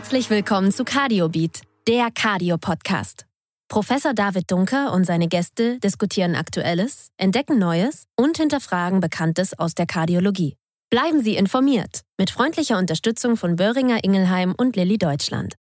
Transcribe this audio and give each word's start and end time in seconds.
Herzlich 0.00 0.30
willkommen 0.30 0.72
zu 0.72 0.82
CardioBeat, 0.82 1.60
der 1.86 2.08
Cardio-Podcast. 2.10 3.26
Professor 3.68 4.14
David 4.14 4.50
Dunker 4.50 4.94
und 4.94 5.04
seine 5.04 5.28
Gäste 5.28 5.78
diskutieren 5.78 6.36
Aktuelles, 6.36 7.10
entdecken 7.18 7.58
Neues 7.58 8.06
und 8.16 8.38
hinterfragen 8.38 9.00
Bekanntes 9.00 9.56
aus 9.58 9.74
der 9.74 9.84
Kardiologie. 9.84 10.56
Bleiben 10.88 11.20
Sie 11.22 11.36
informiert 11.36 12.00
mit 12.16 12.30
freundlicher 12.30 12.78
Unterstützung 12.78 13.36
von 13.36 13.56
Böhringer 13.56 14.02
Ingelheim 14.02 14.54
und 14.56 14.74
Lilly 14.74 14.96
Deutschland. 14.96 15.56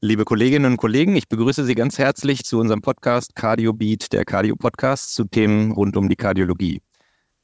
Liebe 0.00 0.24
Kolleginnen 0.24 0.72
und 0.72 0.78
Kollegen, 0.78 1.14
ich 1.14 1.28
begrüße 1.28 1.66
Sie 1.66 1.74
ganz 1.74 1.98
herzlich 1.98 2.44
zu 2.44 2.58
unserem 2.58 2.80
Podcast 2.80 3.34
CardioBeat, 3.34 4.14
der 4.14 4.24
Cardio-Podcast 4.24 5.14
zu 5.14 5.26
Themen 5.26 5.72
rund 5.72 5.94
um 5.98 6.08
die 6.08 6.16
Kardiologie. 6.16 6.80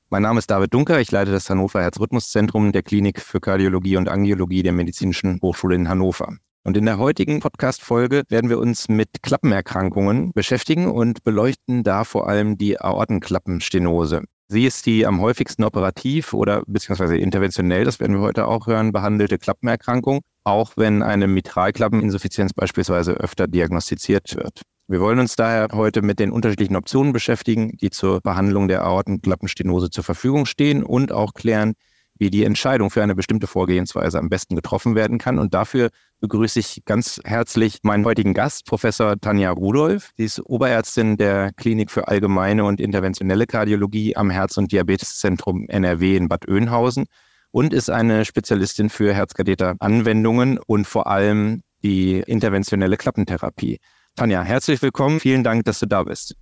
Mein 0.09 0.23
Name 0.23 0.39
ist 0.39 0.49
David 0.49 0.73
Dunker, 0.73 1.01
ich 1.01 1.11
leite 1.11 1.33
das 1.33 1.51
Hannover 1.51 1.83
Herzrhythmuszentrum 1.83 2.71
der 2.71 2.85
Klinik 2.85 3.21
für 3.21 3.41
Kardiologie 3.41 3.97
und 3.97 4.09
Angiologie 4.09 4.63
der 4.63 4.71
Medizinischen 4.71 5.41
Hochschule 5.43 5.75
in 5.75 5.89
Hannover. 5.89 6.37
Und 6.63 6.77
in 6.77 6.87
der 6.87 6.99
heutigen 6.99 7.41
Podcast-Folge 7.41 8.23
werden 8.29 8.49
wir 8.49 8.61
uns 8.61 8.89
mit 8.89 9.09
Klappenerkrankungen 9.25 10.31
beschäftigen 10.33 10.87
und 10.87 11.25
beleuchten 11.25 11.83
da 11.83 12.05
vor 12.05 12.29
allem 12.29 12.57
die 12.57 12.81
Aortenklappenstenose. 12.81 14.23
Sie 14.47 14.65
ist 14.65 14.87
die 14.87 15.07
am 15.07 15.21
häufigsten 15.21 15.65
operativ 15.65 16.35
oder 16.35 16.63
beziehungsweise 16.69 17.17
interventionell, 17.17 17.83
das 17.83 17.99
werden 17.99 18.15
wir 18.15 18.23
heute 18.23 18.47
auch 18.47 18.69
hören, 18.69 18.93
behandelte 18.93 19.39
Klappenerkrankung, 19.39 20.21
auch 20.47 20.77
wenn 20.77 21.03
eine 21.03 21.27
Mitralklappeninsuffizienz 21.27 22.53
beispielsweise 22.55 23.15
öfter 23.15 23.49
diagnostiziert 23.49 24.37
wird. 24.37 24.63
Wir 24.87 25.01
wollen 25.01 25.19
uns 25.19 25.35
daher 25.35 25.69
heute 25.73 26.03
mit 26.03 26.21
den 26.21 26.31
unterschiedlichen 26.31 26.77
Optionen 26.77 27.13
beschäftigen, 27.13 27.77
die 27.79 27.91
zur 27.91 28.21
Behandlung 28.21 28.69
der 28.69 28.85
Aortenklappenstenose 28.85 29.91
zur 29.91 30.05
Verfügung 30.05 30.47
stehen 30.47 30.85
und 30.85 31.11
auch 31.11 31.35
klären, 31.35 31.75
wie 32.19 32.31
die 32.31 32.45
Entscheidung 32.45 32.91
für 32.91 33.03
eine 33.03 33.17
bestimmte 33.17 33.49
Vorgehensweise 33.49 34.21
am 34.21 34.29
besten 34.29 34.55
getroffen 34.55 34.95
werden 34.95 35.19
kann. 35.19 35.41
Und 35.41 35.53
dafür 35.53 35.91
begrüße 36.21 36.61
ich 36.61 36.83
ganz 36.85 37.21
herzlich 37.25 37.81
meinen 37.83 38.05
heutigen 38.05 38.33
Gast, 38.33 38.67
Professor 38.67 39.21
Tanja 39.21 39.51
Rudolph. 39.51 40.13
Sie 40.17 40.25
ist 40.25 40.41
Oberärztin 40.41 41.17
der 41.17 41.51
Klinik 41.57 41.91
für 41.91 42.07
allgemeine 42.07 42.65
und 42.65 42.81
interventionelle 42.81 43.47
Kardiologie 43.47 44.15
am 44.15 44.31
Herz- 44.31 44.57
und 44.57 44.71
Diabeteszentrum 44.71 45.67
NRW 45.69 46.17
in 46.17 46.29
Bad 46.29 46.49
Oeynhausen 46.49 47.07
und 47.51 47.73
ist 47.73 47.91
eine 47.91 48.25
Spezialistin 48.25 48.91
für 48.91 49.15
Herzkatheter-Anwendungen 49.15 50.59
und 50.67 50.87
vor 50.87 51.07
allem 51.07 51.63
die 51.83 52.21
interventionelle 52.27 52.97
Klappentherapie. 52.97 53.79
Tanja, 54.17 54.43
herzlich 54.43 54.81
willkommen. 54.81 55.21
Vielen 55.21 55.45
Dank, 55.45 55.65
dass 55.67 55.79
du 55.79 55.87
da 55.87 56.03
bist. 56.03 56.35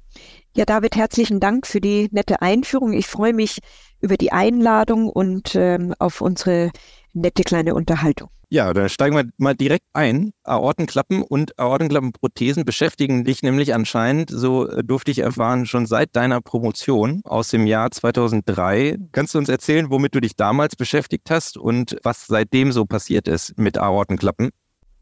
Ja, 0.56 0.64
David, 0.64 0.94
herzlichen 0.94 1.40
Dank 1.40 1.66
für 1.66 1.80
die 1.80 2.08
nette 2.12 2.40
Einführung. 2.40 2.92
Ich 2.92 3.08
freue 3.08 3.32
mich 3.32 3.58
über 4.00 4.16
die 4.16 4.30
Einladung 4.30 5.08
und 5.08 5.56
ähm, 5.56 5.92
auf 5.98 6.20
unsere 6.20 6.70
nette 7.12 7.42
kleine 7.42 7.74
Unterhaltung. 7.74 8.30
Ja, 8.54 8.72
dann 8.72 8.88
steigen 8.88 9.16
wir 9.16 9.24
mal 9.36 9.56
direkt 9.56 9.86
ein. 9.94 10.30
Aortenklappen 10.44 11.22
und 11.22 11.58
Aortenklappenprothesen 11.58 12.64
beschäftigen 12.64 13.24
dich 13.24 13.42
nämlich 13.42 13.74
anscheinend, 13.74 14.30
so 14.30 14.68
äh, 14.68 14.84
durfte 14.84 15.10
ich 15.10 15.18
erfahren, 15.18 15.66
schon 15.66 15.86
seit 15.86 16.14
deiner 16.14 16.40
Promotion 16.40 17.20
aus 17.24 17.48
dem 17.48 17.66
Jahr 17.66 17.90
2003. 17.90 18.98
Kannst 19.10 19.34
du 19.34 19.38
uns 19.38 19.48
erzählen, 19.48 19.90
womit 19.90 20.14
du 20.14 20.20
dich 20.20 20.36
damals 20.36 20.76
beschäftigt 20.76 21.30
hast 21.30 21.56
und 21.56 21.96
was 22.04 22.28
seitdem 22.28 22.70
so 22.70 22.84
passiert 22.84 23.26
ist 23.26 23.58
mit 23.58 23.76
Aortenklappen? 23.76 24.50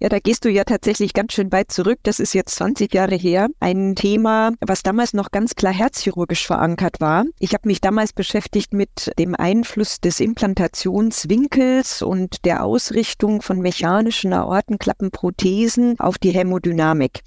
Ja, 0.02 0.08
da 0.08 0.18
gehst 0.18 0.44
du 0.44 0.50
ja 0.50 0.64
tatsächlich 0.64 1.14
ganz 1.14 1.32
schön 1.32 1.52
weit 1.52 1.70
zurück. 1.70 2.00
Das 2.02 2.18
ist 2.18 2.34
jetzt 2.34 2.56
20 2.56 2.92
Jahre 2.92 3.14
her. 3.14 3.46
Ein 3.60 3.94
Thema, 3.94 4.50
was 4.60 4.82
damals 4.82 5.14
noch 5.14 5.30
ganz 5.30 5.54
klar 5.54 5.72
herzchirurgisch 5.72 6.44
verankert 6.44 7.00
war. 7.00 7.24
Ich 7.38 7.54
habe 7.54 7.68
mich 7.68 7.80
damals 7.80 8.12
beschäftigt 8.12 8.74
mit 8.74 9.12
dem 9.16 9.36
Einfluss 9.36 10.00
des 10.00 10.18
Implantationswinkels 10.18 12.02
und 12.02 12.44
der 12.44 12.64
Ausrichtung 12.64 13.42
von 13.42 13.60
mechanischen 13.60 14.32
Aortenklappenprothesen 14.32 16.00
auf 16.00 16.18
die 16.18 16.32
Hämodynamik. 16.32 17.20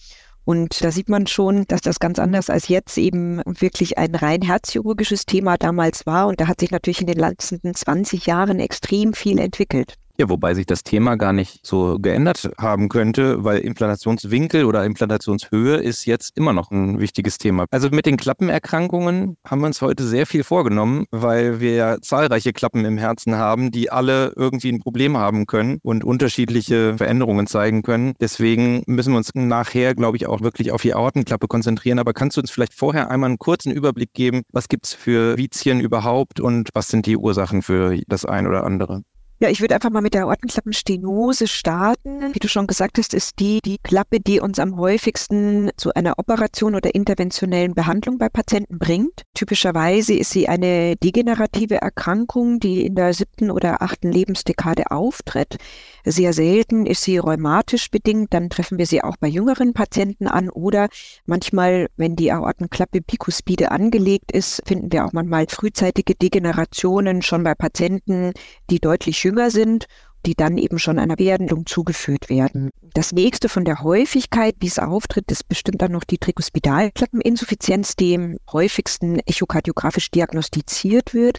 Und 0.43 0.83
da 0.83 0.91
sieht 0.91 1.07
man 1.07 1.27
schon, 1.27 1.63
dass 1.67 1.79
das 1.79 2.01
ganz 2.01 2.19
anders 2.19 2.49
als 2.49 2.67
jetzt 2.67 2.97
eben 2.97 3.41
wirklich 3.45 3.97
ein 3.97 4.15
rein 4.15 4.41
herzchirurgisches 4.41 5.25
Thema 5.25 5.57
damals 5.57 6.05
war. 6.05 6.27
Und 6.27 6.41
da 6.41 6.49
hat 6.49 6.59
sich 6.59 6.71
natürlich 6.71 6.99
in 6.99 7.07
den 7.07 7.19
letzten 7.19 7.73
20 7.73 8.25
Jahren 8.25 8.59
extrem 8.59 9.13
viel 9.13 9.39
entwickelt. 9.39 9.95
Ja, 10.17 10.29
wobei 10.29 10.53
sich 10.53 10.65
das 10.65 10.83
Thema 10.83 11.17
gar 11.17 11.33
nicht 11.33 11.59
so 11.65 11.97
geändert 11.99 12.49
haben 12.57 12.87
könnte, 12.87 13.43
weil 13.43 13.59
Implantationswinkel 13.59 14.63
oder 14.63 14.85
Implantationshöhe 14.85 15.75
ist 15.75 16.05
jetzt 16.05 16.37
immer 16.37 16.53
noch 16.53 16.71
ein 16.71 17.01
wichtiges 17.01 17.37
Thema. 17.37 17.65
Also 17.69 17.89
mit 17.89 18.05
den 18.05 18.15
Klappenerkrankungen 18.15 19.35
haben 19.45 19.59
wir 19.59 19.67
uns 19.67 19.81
heute 19.81 20.07
sehr 20.07 20.25
viel 20.25 20.45
vorgenommen, 20.45 21.05
weil 21.11 21.59
wir 21.59 21.75
ja 21.75 21.97
zahlreiche 22.01 22.53
Klappen 22.53 22.85
im 22.85 22.97
Herzen 22.97 23.35
haben, 23.35 23.71
die 23.71 23.91
alle 23.91 24.31
irgendwie 24.37 24.71
ein 24.71 24.79
Problem 24.79 25.17
haben 25.17 25.47
können 25.47 25.79
und 25.83 26.05
unterschiedliche 26.05 26.95
Veränderungen 26.95 27.45
zeigen 27.45 27.81
können. 27.81 28.13
Deswegen 28.21 28.83
müssen 28.87 29.11
wir 29.11 29.17
uns 29.17 29.31
nachher, 29.33 29.95
glaube 29.95 30.15
ich, 30.15 30.27
auch 30.27 30.39
wirklich 30.39 30.71
auf 30.71 30.81
die 30.81 30.93
Aortenklappe 30.93 31.47
konzentrieren. 31.47 31.99
Aber 31.99 32.13
kannst 32.13 32.37
du 32.37 32.41
uns 32.41 32.51
vielleicht 32.51 32.73
vorher 32.73 33.11
einmal 33.11 33.31
einen 33.31 33.37
kurzen 33.37 33.73
Überblick 33.73 34.13
geben, 34.13 34.43
was 34.53 34.69
gibt 34.69 34.85
es 34.85 34.93
für 34.93 35.37
Vizien 35.37 35.81
überhaupt 35.81 36.39
und 36.39 36.69
was 36.73 36.87
sind 36.87 37.05
die 37.05 37.17
Ursachen 37.17 37.61
für 37.61 37.99
das 38.07 38.23
ein 38.23 38.47
oder 38.47 38.63
andere? 38.63 39.03
Ja, 39.37 39.49
ich 39.49 39.59
würde 39.59 39.75
einfach 39.75 39.89
mal 39.89 40.01
mit 40.01 40.13
der 40.13 40.27
Ortenklappenstenose 40.27 41.47
starten. 41.47 42.33
Wie 42.33 42.39
du 42.39 42.47
schon 42.47 42.67
gesagt 42.67 42.97
hast, 42.97 43.13
ist 43.13 43.37
die 43.39 43.59
die 43.59 43.79
Klappe, 43.79 44.21
die 44.21 44.39
uns 44.39 44.59
am 44.59 44.77
häufigsten 44.77 45.71
zu 45.75 45.93
einer 45.93 46.17
Operation 46.19 46.73
oder 46.73 46.95
interventionellen 46.95 47.73
Behandlung 47.73 48.17
bei 48.17 48.29
Patienten 48.29 48.79
bringt. 48.79 49.23
Typischerweise 49.33 50.13
ist 50.13 50.29
sie 50.29 50.47
eine 50.47 50.95
degenerative 50.95 51.75
Erkrankung, 51.75 52.61
die 52.61 52.85
in 52.85 52.95
der 52.95 53.13
siebten 53.13 53.51
oder 53.51 53.81
achten 53.81 54.09
Lebensdekade 54.09 54.89
auftritt. 54.89 55.57
Sehr 56.05 56.31
selten 56.31 56.85
ist 56.85 57.01
sie 57.01 57.17
rheumatisch 57.17 57.91
bedingt, 57.91 58.33
dann 58.33 58.49
treffen 58.49 58.77
wir 58.77 58.85
sie 58.85 59.03
auch 59.03 59.17
bei 59.17 59.27
jüngeren 59.27 59.73
Patienten 59.73 60.27
an 60.27 60.49
oder 60.49 60.87
manchmal, 61.25 61.87
wenn 61.97 62.15
die 62.15 62.31
Aortenklappe 62.31 63.01
bikuspide 63.01 63.71
angelegt 63.71 64.31
ist, 64.31 64.61
finden 64.65 64.93
wir 64.93 65.03
auch 65.03 65.11
manchmal 65.11 65.47
frühzeitige 65.49 66.15
Degenerationen 66.15 67.21
schon 67.21 67.43
bei 67.43 67.53
Patienten, 67.53 68.31
die 68.69 68.79
deutlich 68.79 69.24
jünger 69.25 69.51
sind 69.51 69.87
die 70.25 70.35
dann 70.35 70.57
eben 70.57 70.79
schon 70.79 70.99
einer 70.99 71.15
Behandlung 71.15 71.65
zugeführt 71.65 72.29
werden. 72.29 72.71
Das 72.93 73.11
nächste 73.11 73.49
von 73.49 73.65
der 73.65 73.81
Häufigkeit, 73.81 74.55
wie 74.59 74.67
es 74.67 74.79
auftritt, 74.79 75.31
ist 75.31 75.47
bestimmt 75.47 75.81
dann 75.81 75.91
noch 75.91 76.03
die 76.03 76.17
Trikospidalklappeninsuffizienz, 76.17 77.95
die 77.95 78.15
am 78.15 78.37
häufigsten 78.51 79.19
echokardiografisch 79.19 80.11
diagnostiziert 80.11 81.13
wird 81.13 81.37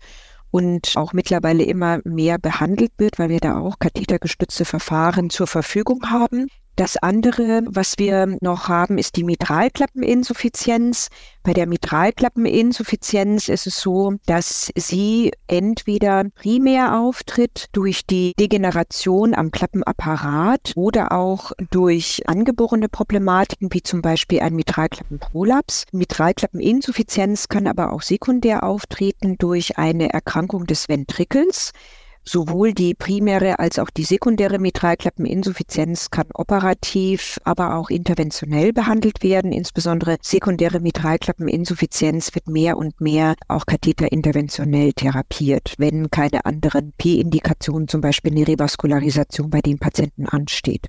und 0.50 0.92
auch 0.96 1.12
mittlerweile 1.12 1.64
immer 1.64 2.00
mehr 2.04 2.38
behandelt 2.38 2.92
wird, 2.98 3.18
weil 3.18 3.28
wir 3.28 3.40
da 3.40 3.58
auch 3.58 3.78
kathetergestützte 3.78 4.64
Verfahren 4.64 5.30
zur 5.30 5.46
Verfügung 5.46 6.10
haben. 6.10 6.46
Das 6.76 6.98
andere, 6.98 7.62
was 7.66 7.94
wir 7.96 8.36
noch 8.42 8.68
haben, 8.68 8.98
ist 8.98 9.16
die 9.16 9.24
Mitralklappeninsuffizienz. 9.24 11.08
Bei 11.42 11.54
der 11.54 11.66
Mitralklappeninsuffizienz 11.66 13.48
ist 13.48 13.66
es 13.66 13.80
so, 13.80 14.16
dass 14.26 14.70
sie 14.76 15.32
entweder 15.46 16.24
primär 16.34 16.98
auftritt 17.00 17.68
durch 17.72 18.04
die 18.04 18.34
Degeneration 18.38 19.34
am 19.34 19.52
Klappenapparat 19.52 20.74
oder 20.76 21.12
auch 21.12 21.52
durch 21.70 22.28
angeborene 22.28 22.90
Problematiken, 22.90 23.72
wie 23.72 23.82
zum 23.82 24.02
Beispiel 24.02 24.40
ein 24.40 24.54
Mitralklappenprolaps. 24.54 25.86
Mitralklappeninsuffizienz 25.92 27.48
kann 27.48 27.68
aber 27.68 27.90
auch 27.90 28.02
sekundär 28.02 28.64
auftreten 28.64 29.38
durch 29.38 29.78
eine 29.78 30.12
Erkrankung 30.12 30.66
des 30.66 30.90
Ventrikels. 30.90 31.72
Sowohl 32.28 32.74
die 32.74 32.94
primäre 32.94 33.60
als 33.60 33.78
auch 33.78 33.88
die 33.88 34.02
sekundäre 34.02 34.58
Mitralklappeninsuffizienz 34.58 36.10
kann 36.10 36.26
operativ, 36.34 37.38
aber 37.44 37.76
auch 37.76 37.88
interventionell 37.88 38.72
behandelt 38.72 39.22
werden. 39.22 39.52
Insbesondere 39.52 40.16
sekundäre 40.20 40.80
Mitralklappeninsuffizienz 40.80 42.34
wird 42.34 42.48
mehr 42.48 42.78
und 42.78 43.00
mehr 43.00 43.36
auch 43.46 43.64
katheterinterventionell 43.64 44.92
therapiert, 44.92 45.74
wenn 45.78 46.10
keine 46.10 46.44
anderen 46.44 46.92
P-Indikationen, 46.98 47.86
zum 47.86 48.00
Beispiel 48.00 48.32
eine 48.32 48.48
Revaskularisation 48.48 49.48
bei 49.48 49.60
den 49.60 49.78
Patienten 49.78 50.26
ansteht. 50.26 50.88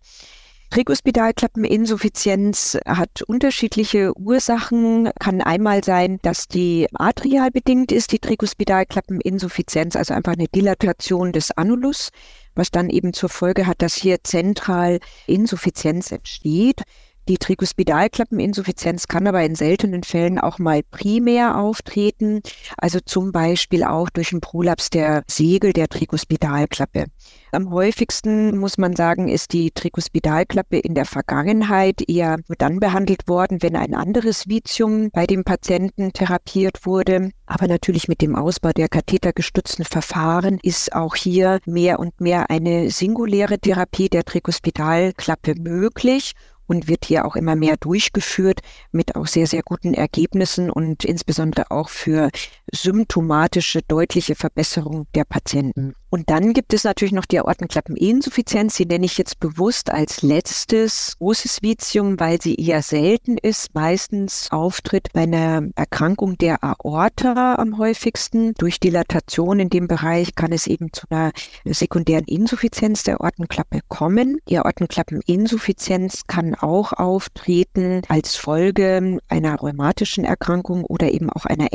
Tricuspidalklappeninsuffizienz 0.70 2.78
hat 2.86 3.22
unterschiedliche 3.22 4.18
Ursachen. 4.18 5.10
Kann 5.20 5.42
einmal 5.42 5.84
sein, 5.84 6.20
dass 6.22 6.48
die 6.48 6.88
atrial 6.94 7.52
bedingt 7.52 7.92
ist, 7.92 8.12
die 8.12 8.20
Tricuspidalklappeninsuffizienz, 8.20 9.96
also 9.96 10.14
einfach 10.14 10.34
eine 10.34 10.48
Dilatation 10.48 11.32
des 11.32 11.52
Annulus, 11.52 12.10
was 12.56 12.70
dann 12.70 12.90
eben 12.90 13.14
zur 13.14 13.30
Folge 13.30 13.66
hat, 13.66 13.82
dass 13.82 13.96
hier 13.96 14.18
zentral 14.24 15.00
Insuffizienz 15.26 16.12
entsteht. 16.12 16.84
Die 17.28 17.38
Trikospidalklappeninsuffizienz 17.38 19.08
kann 19.08 19.28
aber 19.28 19.44
in 19.44 19.56
seltenen 19.56 20.04
Fällen 20.04 20.40
auch 20.40 20.60
mal 20.60 20.82
primär 20.84 21.58
auftreten, 21.58 22.42
also 22.78 23.00
zum 23.02 23.34
Beispiel 23.34 23.84
auch 23.84 24.10
durch 24.10 24.32
einen 24.32 24.40
Prolaps 24.40 24.90
der 24.90 25.24
Segel 25.28 25.74
der 25.74 25.90
Trikospidalklappe. 25.90 27.08
Am 27.58 27.72
häufigsten, 27.72 28.56
muss 28.56 28.78
man 28.78 28.96
sagen, 28.96 29.30
ist 29.30 29.52
die 29.52 29.72
Trikospidalklappe 29.72 30.78
in 30.78 30.94
der 30.94 31.06
Vergangenheit 31.06 32.08
eher 32.08 32.38
dann 32.60 32.80
behandelt 32.80 33.28
worden, 33.28 33.64
wenn 33.64 33.76
ein 33.76 33.96
anderes 33.96 34.48
Vitium 34.48 35.10
bei 35.10 35.26
dem 35.26 35.44
Patienten 35.44 36.14
therapiert 36.14 36.86
wurde. 36.86 37.32
Aber 37.48 37.68
natürlich 37.68 38.08
mit 38.08 38.22
dem 38.22 38.36
Ausbau 38.36 38.74
der 38.74 38.90
kathetergestützten 38.90 39.86
Verfahren 39.86 40.60
ist 40.62 40.94
auch 40.94 41.16
hier 41.16 41.58
mehr 41.66 42.00
und 42.00 42.22
mehr 42.22 42.52
eine 42.52 42.92
singuläre 42.92 43.58
Therapie 43.58 44.10
der 44.10 44.24
Trikospidalklappe 44.24 45.56
möglich 45.60 46.36
und 46.68 46.88
wird 46.88 47.06
hier 47.06 47.26
auch 47.26 47.36
immer 47.36 47.56
mehr 47.56 47.78
durchgeführt 47.78 48.60
mit 48.92 49.16
auch 49.16 49.26
sehr, 49.26 49.48
sehr 49.48 49.64
guten 49.64 49.94
Ergebnissen 49.94 50.70
und 50.70 51.06
insbesondere 51.06 51.72
auch 51.72 51.90
für 51.90 52.30
symptomatische 52.74 53.82
deutliche 53.82 54.36
Verbesserung 54.36 55.08
der 55.16 55.24
Patienten. 55.24 55.96
Und 56.10 56.30
dann 56.30 56.54
gibt 56.54 56.74
es 56.74 56.86
natürlich 56.86 57.12
noch 57.12 57.26
die 57.26 57.40
Aortenklappeninsuffizienz. 57.40 58.78
Die 58.78 58.86
nenne 58.86 59.06
ich 59.06 59.18
jetzt 59.18 59.42
bewusst 59.42 59.90
als 59.92 60.22
letztes 60.22 61.18
großes 61.18 61.62
Vitium, 61.62 62.18
weil 62.18 62.42
sie 62.42 62.56
eher 62.56 62.82
selten 62.82 63.38
ist. 63.38 63.76
Meistens 63.76 64.48
auftritt 64.52 65.10
bei 65.12 65.24
einer 65.24 65.68
Erkrankung 65.76 66.38
der 66.38 66.64
Aorta 66.64 67.56
am 67.56 67.78
häufigsten. 67.78 68.54
Durch 68.54 68.80
Dilatation 68.80 69.60
in 69.60 69.70
dem 69.70 69.90
Bereich 69.90 70.36
kann 70.36 70.54
es 70.54 70.66
eben 70.66 70.94
zu 70.94 71.08
einer 71.10 71.34
sekundären 71.66 72.24
Insuffizienz 72.26 73.04
der 73.04 73.20
Aortenklappe 73.20 73.82
kommen. 73.90 74.40
Die 74.48 74.60
Aortenklappeninsuffizienz 74.60 76.22
kann 76.28 76.56
auch 76.56 76.94
auftreten 76.94 78.02
als 78.08 78.36
Folge 78.38 79.20
einer 79.28 79.56
rheumatischen 79.56 80.24
Erkrankung 80.24 80.86
oder 80.86 81.12
eben 81.12 81.30
auch 81.30 81.46
einer 81.46 81.74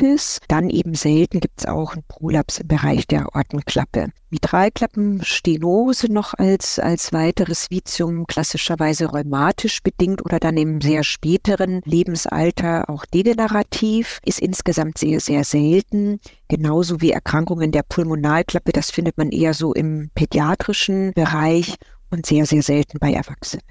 Endokarditis. 0.00 0.40
Dann 0.48 0.70
eben 0.70 0.94
selten 0.94 1.40
gibt 1.40 1.60
es 1.60 1.66
auch 1.66 1.92
einen 1.92 2.04
Prolaps 2.08 2.58
im 2.58 2.68
Bereich 2.68 3.06
der 3.06 3.22
Aorten. 3.22 3.40
Aortenklappe. 3.40 4.12
Mitralklappenstenose 4.30 6.12
noch 6.12 6.34
als, 6.34 6.78
als 6.78 7.12
weiteres 7.12 7.66
Vitium, 7.70 8.26
klassischerweise 8.26 9.06
rheumatisch 9.06 9.82
bedingt 9.82 10.24
oder 10.24 10.38
dann 10.38 10.56
im 10.56 10.80
sehr 10.80 11.02
späteren 11.02 11.80
Lebensalter 11.84 12.88
auch 12.88 13.04
degenerativ, 13.06 14.20
ist 14.24 14.40
insgesamt 14.40 14.98
sehr, 14.98 15.20
sehr 15.20 15.44
selten. 15.44 16.20
Genauso 16.48 17.00
wie 17.00 17.10
Erkrankungen 17.10 17.72
der 17.72 17.82
Pulmonalklappe, 17.82 18.72
das 18.72 18.90
findet 18.90 19.18
man 19.18 19.30
eher 19.30 19.54
so 19.54 19.74
im 19.74 20.10
pädiatrischen 20.14 21.12
Bereich 21.14 21.74
und 22.10 22.26
sehr, 22.26 22.46
sehr 22.46 22.62
selten 22.62 22.98
bei 22.98 23.12
Erwachsenen. 23.12 23.64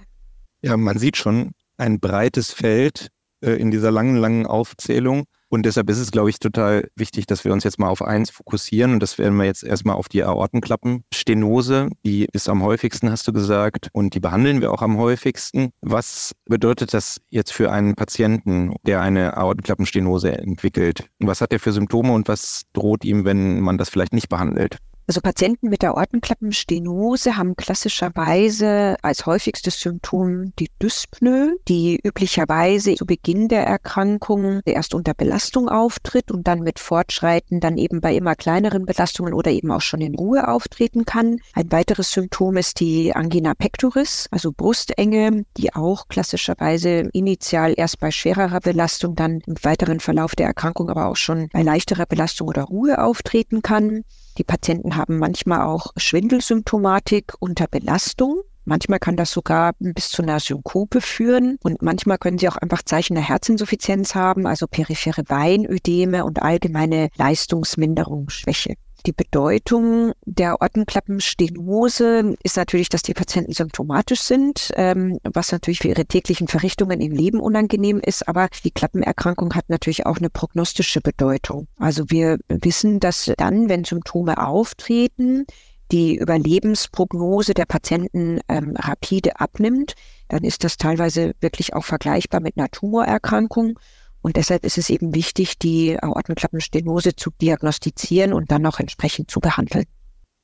Ja, 0.61 0.75
man 0.75 0.97
sieht 0.97 1.15
schon 1.15 1.51
ein 1.77 2.01
breites 2.01 2.51
Feld 2.51 3.09
äh, 3.41 3.51
in 3.51 3.71
dieser 3.71 3.91
langen, 3.91 4.17
langen 4.17 4.45
Aufzählung. 4.45 5.23
Und 5.49 5.65
deshalb 5.65 5.89
ist 5.89 5.97
es, 5.97 6.11
glaube 6.11 6.29
ich, 6.29 6.39
total 6.39 6.89
wichtig, 6.95 7.25
dass 7.25 7.43
wir 7.43 7.51
uns 7.51 7.63
jetzt 7.63 7.79
mal 7.79 7.89
auf 7.89 8.03
eins 8.03 8.29
fokussieren. 8.29 8.93
Und 8.93 8.99
das 9.01 9.17
werden 9.17 9.35
wir 9.37 9.45
jetzt 9.45 9.63
erstmal 9.63 9.95
auf 9.95 10.07
die 10.07 10.23
Aortenklappenstenose. 10.23 11.89
Die 12.05 12.27
ist 12.31 12.49
am 12.49 12.63
häufigsten, 12.63 13.11
hast 13.11 13.27
du 13.27 13.33
gesagt. 13.33 13.89
Und 13.91 14.13
die 14.13 14.19
behandeln 14.19 14.61
wir 14.61 14.71
auch 14.71 14.83
am 14.83 14.97
häufigsten. 14.97 15.71
Was 15.81 16.35
bedeutet 16.45 16.93
das 16.93 17.19
jetzt 17.29 17.51
für 17.51 17.71
einen 17.71 17.95
Patienten, 17.95 18.75
der 18.85 19.01
eine 19.01 19.37
Aortenklappenstenose 19.37 20.37
entwickelt? 20.37 21.09
Was 21.19 21.41
hat 21.41 21.51
er 21.51 21.59
für 21.59 21.71
Symptome 21.71 22.13
und 22.13 22.27
was 22.27 22.63
droht 22.73 23.03
ihm, 23.03 23.25
wenn 23.25 23.59
man 23.59 23.77
das 23.77 23.89
vielleicht 23.89 24.13
nicht 24.13 24.29
behandelt? 24.29 24.77
Also 25.09 25.21
Patienten 25.21 25.69
mit 25.69 25.81
der 25.81 25.97
Aortenklappenstenose 25.97 27.35
haben 27.35 27.55
klassischerweise 27.55 28.95
als 29.01 29.25
häufigstes 29.25 29.79
Symptom 29.79 30.53
die 30.59 30.69
Dyspnoe, 30.79 31.55
die 31.67 31.99
üblicherweise 32.03 32.93
zu 32.93 33.07
Beginn 33.07 33.47
der 33.47 33.65
Erkrankung 33.65 34.61
erst 34.65 34.93
unter 34.93 35.15
Belastung 35.15 35.67
auftritt 35.67 36.29
und 36.29 36.47
dann 36.47 36.59
mit 36.59 36.77
Fortschreiten 36.77 37.59
dann 37.59 37.79
eben 37.79 38.01
bei 38.01 38.13
immer 38.13 38.35
kleineren 38.35 38.85
Belastungen 38.85 39.33
oder 39.33 39.49
eben 39.49 39.71
auch 39.71 39.81
schon 39.81 40.01
in 40.01 40.13
Ruhe 40.13 40.47
auftreten 40.47 41.05
kann. 41.05 41.39
Ein 41.53 41.71
weiteres 41.71 42.11
Symptom 42.11 42.55
ist 42.55 42.79
die 42.79 43.15
Angina 43.15 43.55
pectoris, 43.55 44.27
also 44.29 44.51
Brustenge, 44.51 45.43
die 45.57 45.73
auch 45.73 46.07
klassischerweise 46.07 47.09
initial 47.13 47.73
erst 47.75 47.99
bei 47.99 48.11
schwererer 48.11 48.59
Belastung, 48.59 49.15
dann 49.15 49.41
im 49.47 49.55
weiteren 49.63 50.01
Verlauf 50.01 50.35
der 50.35 50.45
Erkrankung 50.45 50.87
aber 50.87 51.07
auch 51.07 51.17
schon 51.17 51.49
bei 51.51 51.63
leichterer 51.63 52.05
Belastung 52.05 52.47
oder 52.47 52.65
Ruhe 52.65 53.03
auftreten 53.03 53.63
kann. 53.63 54.03
Die 54.39 54.45
Patienten 54.45 54.95
haben 54.95 55.17
manchmal 55.17 55.63
auch 55.63 55.91
Schwindelsymptomatik 55.97 57.33
unter 57.39 57.67
Belastung. 57.67 58.41
Manchmal 58.63 58.99
kann 58.99 59.17
das 59.17 59.31
sogar 59.31 59.73
bis 59.79 60.11
zu 60.11 60.21
einer 60.21 60.39
Synkope 60.39 61.01
führen 61.01 61.57
und 61.61 61.81
manchmal 61.81 62.17
können 62.17 62.37
sie 62.37 62.47
auch 62.47 62.55
einfach 62.55 62.81
Zeichen 62.83 63.15
der 63.15 63.27
Herzinsuffizienz 63.27 64.15
haben, 64.15 64.47
also 64.47 64.65
periphere 64.65 65.23
Weinödeme 65.27 66.23
und 66.23 66.41
allgemeine 66.41 67.09
Leistungsminderung, 67.17 68.29
Schwäche. 68.29 68.75
Die 69.05 69.13
Bedeutung 69.13 70.11
der 70.25 70.61
Ortenklappenstenose 70.61 72.35
ist 72.43 72.57
natürlich, 72.57 72.89
dass 72.89 73.01
die 73.01 73.13
Patienten 73.13 73.53
symptomatisch 73.53 74.21
sind, 74.21 74.71
ähm, 74.75 75.19
was 75.23 75.51
natürlich 75.51 75.79
für 75.79 75.87
ihre 75.87 76.05
täglichen 76.05 76.47
Verrichtungen 76.47 76.99
im 76.99 77.13
Leben 77.13 77.39
unangenehm 77.39 77.99
ist. 77.99 78.27
Aber 78.27 78.49
die 78.63 78.71
Klappenerkrankung 78.71 79.53
hat 79.55 79.69
natürlich 79.69 80.05
auch 80.05 80.17
eine 80.17 80.29
prognostische 80.29 81.01
Bedeutung. 81.01 81.67
Also 81.77 82.09
wir 82.09 82.39
wissen, 82.49 82.99
dass 82.99 83.31
dann, 83.37 83.69
wenn 83.69 83.85
Symptome 83.85 84.45
auftreten, 84.45 85.45
die 85.91 86.17
Überlebensprognose 86.17 87.53
der 87.53 87.65
Patienten 87.65 88.39
ähm, 88.47 88.75
rapide 88.77 89.39
abnimmt, 89.39 89.95
dann 90.27 90.43
ist 90.43 90.63
das 90.63 90.77
teilweise 90.77 91.33
wirklich 91.41 91.73
auch 91.73 91.83
vergleichbar 91.83 92.41
mit 92.41 92.57
einer 92.57 92.69
Tumorerkrankung. 92.69 93.79
Und 94.21 94.35
deshalb 94.35 94.65
ist 94.65 94.77
es 94.77 94.89
eben 94.89 95.15
wichtig, 95.15 95.57
die 95.57 95.97
Aortenklappenstenose 96.01 97.15
zu 97.15 97.31
diagnostizieren 97.41 98.33
und 98.33 98.51
dann 98.51 98.65
auch 98.65 98.79
entsprechend 98.79 99.31
zu 99.31 99.39
behandeln. 99.39 99.85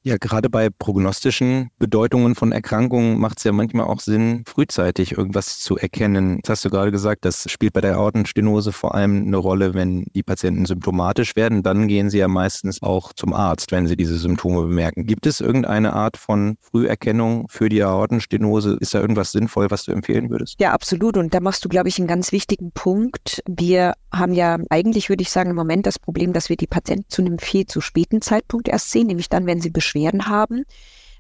Ja, 0.06 0.18
gerade 0.20 0.52
bei 0.52 0.70
prognostischen 0.70 1.72
Bedeutungen 1.80 2.36
von 2.36 2.52
Erkrankungen 2.52 3.20
macht 3.20 3.40
es 3.40 3.44
ja 3.44 3.52
manchmal 3.52 3.88
auch 3.88 4.00
Sinn, 4.00 4.44
frühzeitig 4.46 5.14
irgendwas 5.18 5.60
zu 5.60 5.78
erkennen. 5.78 6.42
Das 6.44 6.52
hast 6.52 6.66
du 6.66 6.70
gerade 6.70 6.92
gesagt, 6.92 7.26
das 7.26 7.50
spielt 7.50 7.74
bei 7.74 7.82
der 7.82 7.96
Aortenstenose 7.96 8.72
vor 8.72 8.94
allem 8.94 9.26
eine 9.26 9.38
Rolle, 9.38 9.74
wenn 9.74 10.06
die 10.14 10.22
Patienten 10.22 10.68
symptomatisch 10.68 11.36
werden. 11.36 11.64
Dann 11.64 11.88
gehen 11.88 12.12
sie 12.12 12.20
ja 12.20 12.28
meistens 12.28 12.84
auch 12.84 13.14
zum 13.14 13.34
Arzt, 13.34 13.72
wenn 13.72 13.88
sie 13.88 13.98
diese 13.98 14.20
Symptome 14.20 14.68
bemerken. 14.68 15.08
Gibt 15.08 15.26
es 15.26 15.42
irgendeine 15.42 15.94
Art 15.94 16.18
von 16.18 16.58
Früherkennung 16.62 17.48
für 17.50 17.70
die 17.70 17.82
Aortenstenose? 17.82 18.78
Ist 18.80 18.94
da 18.94 19.02
irgendwas 19.02 19.32
sinnvoll, 19.32 19.72
was 19.72 19.86
du 19.86 19.92
empfehlen 19.92 20.30
würdest? 20.30 20.62
Ja, 20.62 20.74
absolut. 20.74 21.18
Und 21.18 21.34
da 21.34 21.40
machst 21.40 21.66
du, 21.66 21.70
glaube 21.70 21.90
ich, 21.90 21.98
einen 21.98 22.08
ganz 22.08 22.32
wichtigen 22.32 22.72
Punkt. 22.72 23.42
Wir 23.48 23.96
haben 24.14 24.34
ja 24.34 24.60
eigentlich, 24.70 25.10
würde 25.10 25.24
ich 25.24 25.32
sagen, 25.32 25.50
im 25.50 25.56
Moment 25.56 25.88
das 25.88 25.98
Problem, 25.98 26.32
dass 26.32 26.50
wir 26.50 26.58
die 26.58 26.68
Patienten 26.68 27.10
zu 27.10 27.24
einem 27.24 27.40
viel 27.40 27.66
zu 27.66 27.82
späten 27.82 28.22
Zeitpunkt 28.22 28.68
erst 28.68 28.92
sehen, 28.92 29.08
nämlich 29.08 29.30
dann, 29.30 29.48
wenn 29.48 29.62
sie 29.62 29.72
beschweren 29.72 29.95
Beschwerden 29.96 30.28
haben. 30.28 30.66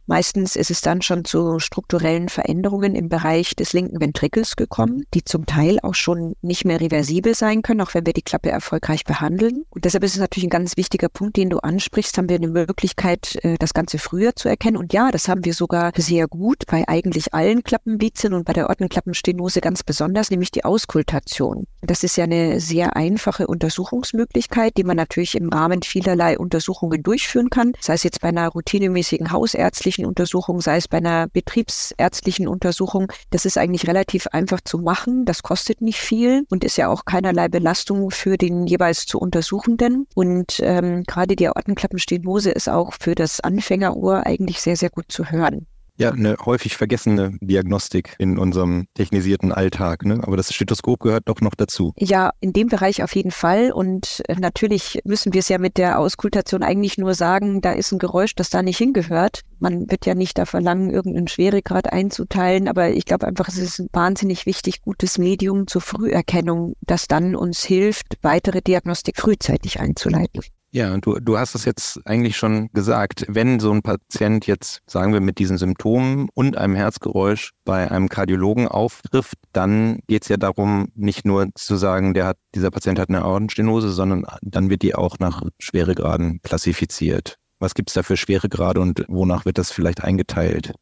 Meistens 0.07 0.55
ist 0.55 0.69
es 0.69 0.81
dann 0.81 1.01
schon 1.01 1.25
zu 1.25 1.59
strukturellen 1.59 2.29
Veränderungen 2.29 2.95
im 2.95 3.09
Bereich 3.09 3.55
des 3.55 3.73
linken 3.73 3.99
Ventrikels 3.99 4.55
gekommen, 4.55 5.05
die 5.15 5.23
zum 5.23 5.47
Teil 5.47 5.79
auch 5.81 5.95
schon 5.95 6.35
nicht 6.41 6.63
mehr 6.63 6.79
reversibel 6.79 7.33
sein 7.33 7.63
können, 7.63 7.81
auch 7.81 7.95
wenn 7.95 8.05
wir 8.05 8.13
die 8.13 8.21
Klappe 8.21 8.51
erfolgreich 8.51 9.03
behandeln. 9.03 9.65
Und 9.69 9.85
deshalb 9.85 10.03
ist 10.03 10.13
es 10.13 10.19
natürlich 10.19 10.45
ein 10.45 10.51
ganz 10.51 10.77
wichtiger 10.77 11.09
Punkt, 11.09 11.37
den 11.37 11.49
du 11.49 11.57
ansprichst. 11.57 12.17
Haben 12.17 12.29
wir 12.29 12.35
eine 12.35 12.47
Möglichkeit, 12.47 13.43
äh, 13.43 13.55
das 13.57 13.73
Ganze 13.73 13.97
früher 13.97 14.35
zu 14.35 14.47
erkennen? 14.47 14.77
Und 14.77 14.93
ja, 14.93 15.09
das 15.09 15.27
haben 15.27 15.43
wir 15.43 15.53
sogar 15.53 15.91
sehr 15.97 16.27
gut 16.27 16.65
bei 16.67 16.87
eigentlich 16.87 17.33
allen 17.33 17.63
Klappenvizien 17.63 18.33
und 18.33 18.45
bei 18.45 18.53
der 18.53 18.69
Ortenklappenstenose 18.69 19.59
ganz 19.59 19.81
besonders, 19.81 20.29
nämlich 20.29 20.51
die 20.51 20.65
Auskultation. 20.65 21.65
Das 21.81 22.03
ist 22.03 22.15
ja 22.15 22.25
eine 22.25 22.59
sehr 22.59 22.95
einfache 22.95 23.47
Untersuchungsmöglichkeit, 23.47 24.77
die 24.77 24.83
man 24.83 24.97
natürlich 24.97 25.35
im 25.35 25.49
Rahmen 25.49 25.81
vielerlei 25.81 26.37
Untersuchungen 26.37 27.01
durchführen 27.01 27.49
kann. 27.49 27.73
Sei 27.79 27.93
es 27.93 28.03
jetzt 28.03 28.21
bei 28.21 28.29
einer 28.29 28.49
routinemäßigen 28.49 29.31
hausärztlichen 29.31 29.94
ärztlichen 29.95 30.05
Untersuchung, 30.07 30.61
sei 30.61 30.77
es 30.77 30.87
bei 30.87 30.97
einer 30.97 31.27
betriebsärztlichen 31.27 32.47
Untersuchung. 32.47 33.11
Das 33.29 33.45
ist 33.45 33.57
eigentlich 33.57 33.87
relativ 33.87 34.27
einfach 34.27 34.59
zu 34.61 34.77
machen. 34.79 35.25
Das 35.25 35.41
kostet 35.41 35.81
nicht 35.81 35.99
viel 35.99 36.43
und 36.49 36.63
ist 36.63 36.77
ja 36.77 36.89
auch 36.89 37.05
keinerlei 37.05 37.47
Belastung 37.47 38.11
für 38.11 38.37
den 38.37 38.67
jeweils 38.67 39.05
zu 39.05 39.19
Untersuchenden. 39.19 40.07
Und 40.13 40.59
ähm, 40.61 41.03
gerade 41.03 41.35
die 41.35 41.47
Aortenklappenstenose 41.47 42.51
ist 42.51 42.67
auch 42.67 42.93
für 42.99 43.15
das 43.15 43.39
Anfängerohr 43.39 44.25
eigentlich 44.25 44.61
sehr, 44.61 44.75
sehr 44.75 44.89
gut 44.89 45.05
zu 45.07 45.31
hören. 45.31 45.67
Ja, 45.97 46.11
eine 46.11 46.35
häufig 46.45 46.75
vergessene 46.75 47.37
Diagnostik 47.39 48.15
in 48.19 48.37
unserem 48.37 48.87
technisierten 48.95 49.53
Alltag. 49.53 50.03
Ne? 50.03 50.19
Aber 50.21 50.35
das 50.35 50.53
Stethoskop 50.53 50.99
gehört 50.99 51.29
doch 51.29 51.39
noch 51.39 51.55
dazu. 51.55 51.93
Ja, 51.97 52.31
in 52.41 52.51
dem 52.51 52.67
Bereich 52.67 53.01
auf 53.01 53.15
jeden 53.15 53.31
Fall. 53.31 53.71
Und 53.71 54.21
äh, 54.27 54.35
natürlich 54.35 54.99
müssen 55.05 55.33
wir 55.33 55.39
es 55.39 55.47
ja 55.47 55.57
mit 55.57 55.77
der 55.77 55.99
Auskultation 55.99 56.63
eigentlich 56.63 56.97
nur 56.97 57.13
sagen, 57.13 57.61
da 57.61 57.71
ist 57.71 57.93
ein 57.93 57.99
Geräusch, 57.99 58.35
das 58.35 58.49
da 58.49 58.61
nicht 58.61 58.77
hingehört. 58.77 59.41
Man 59.59 59.89
wird 59.89 60.05
ja 60.05 60.15
nicht 60.15 60.37
da 60.37 60.45
verlangen, 60.45 60.89
irgendeinen 60.89 61.29
Schweregrad 61.29 61.91
einzuteilen. 61.93 62.67
Aber 62.67 62.89
ich 62.89 63.05
glaube 63.05 63.25
einfach, 63.25 63.47
es 63.47 63.57
ist 63.57 63.79
ein 63.79 63.87
wahnsinnig 63.93 64.45
wichtig, 64.45 64.81
gutes 64.81 65.17
Medium 65.17 65.67
zur 65.67 65.81
Früherkennung, 65.81 66.73
das 66.81 67.07
dann 67.07 67.35
uns 67.37 67.63
hilft, 67.63 68.17
weitere 68.21 68.61
Diagnostik 68.61 69.17
frühzeitig 69.17 69.79
einzuleiten. 69.79 70.41
Ja, 70.75 70.97
du, 70.97 71.21
du 71.21 71.37
hast 71.37 71.55
es 71.55 71.63
jetzt 71.63 72.05
eigentlich 72.05 72.35
schon 72.35 72.67
gesagt. 72.73 73.23
Wenn 73.29 73.61
so 73.61 73.71
ein 73.71 73.81
Patient 73.81 74.45
jetzt, 74.45 74.81
sagen 74.87 75.13
wir, 75.13 75.21
mit 75.21 75.39
diesen 75.39 75.57
Symptomen 75.57 76.27
und 76.33 76.57
einem 76.57 76.75
Herzgeräusch 76.75 77.51
bei 77.63 77.89
einem 77.89 78.09
Kardiologen 78.09 78.67
auftrifft, 78.67 79.37
dann 79.53 79.99
geht 80.07 80.23
es 80.23 80.27
ja 80.27 80.35
darum, 80.35 80.89
nicht 80.93 81.23
nur 81.23 81.47
zu 81.55 81.77
sagen, 81.77 82.13
der 82.13 82.25
hat, 82.25 82.37
dieser 82.55 82.71
Patient 82.71 82.99
hat 82.99 83.07
eine 83.07 83.21
Aortenstenose, 83.21 83.89
sondern 83.89 84.25
dann 84.41 84.69
wird 84.69 84.81
die 84.81 84.95
auch 84.95 85.17
nach 85.17 85.43
Schweregraden 85.59 86.41
klassifiziert. 86.43 87.37
Was 87.59 87.73
gibt 87.73 87.89
es 87.89 87.93
da 87.93 88.03
für 88.03 88.17
Schweregrade 88.17 88.81
und 88.81 89.05
wonach 89.07 89.45
wird 89.45 89.57
das 89.57 89.71
vielleicht 89.71 90.03
eingeteilt? 90.03 90.73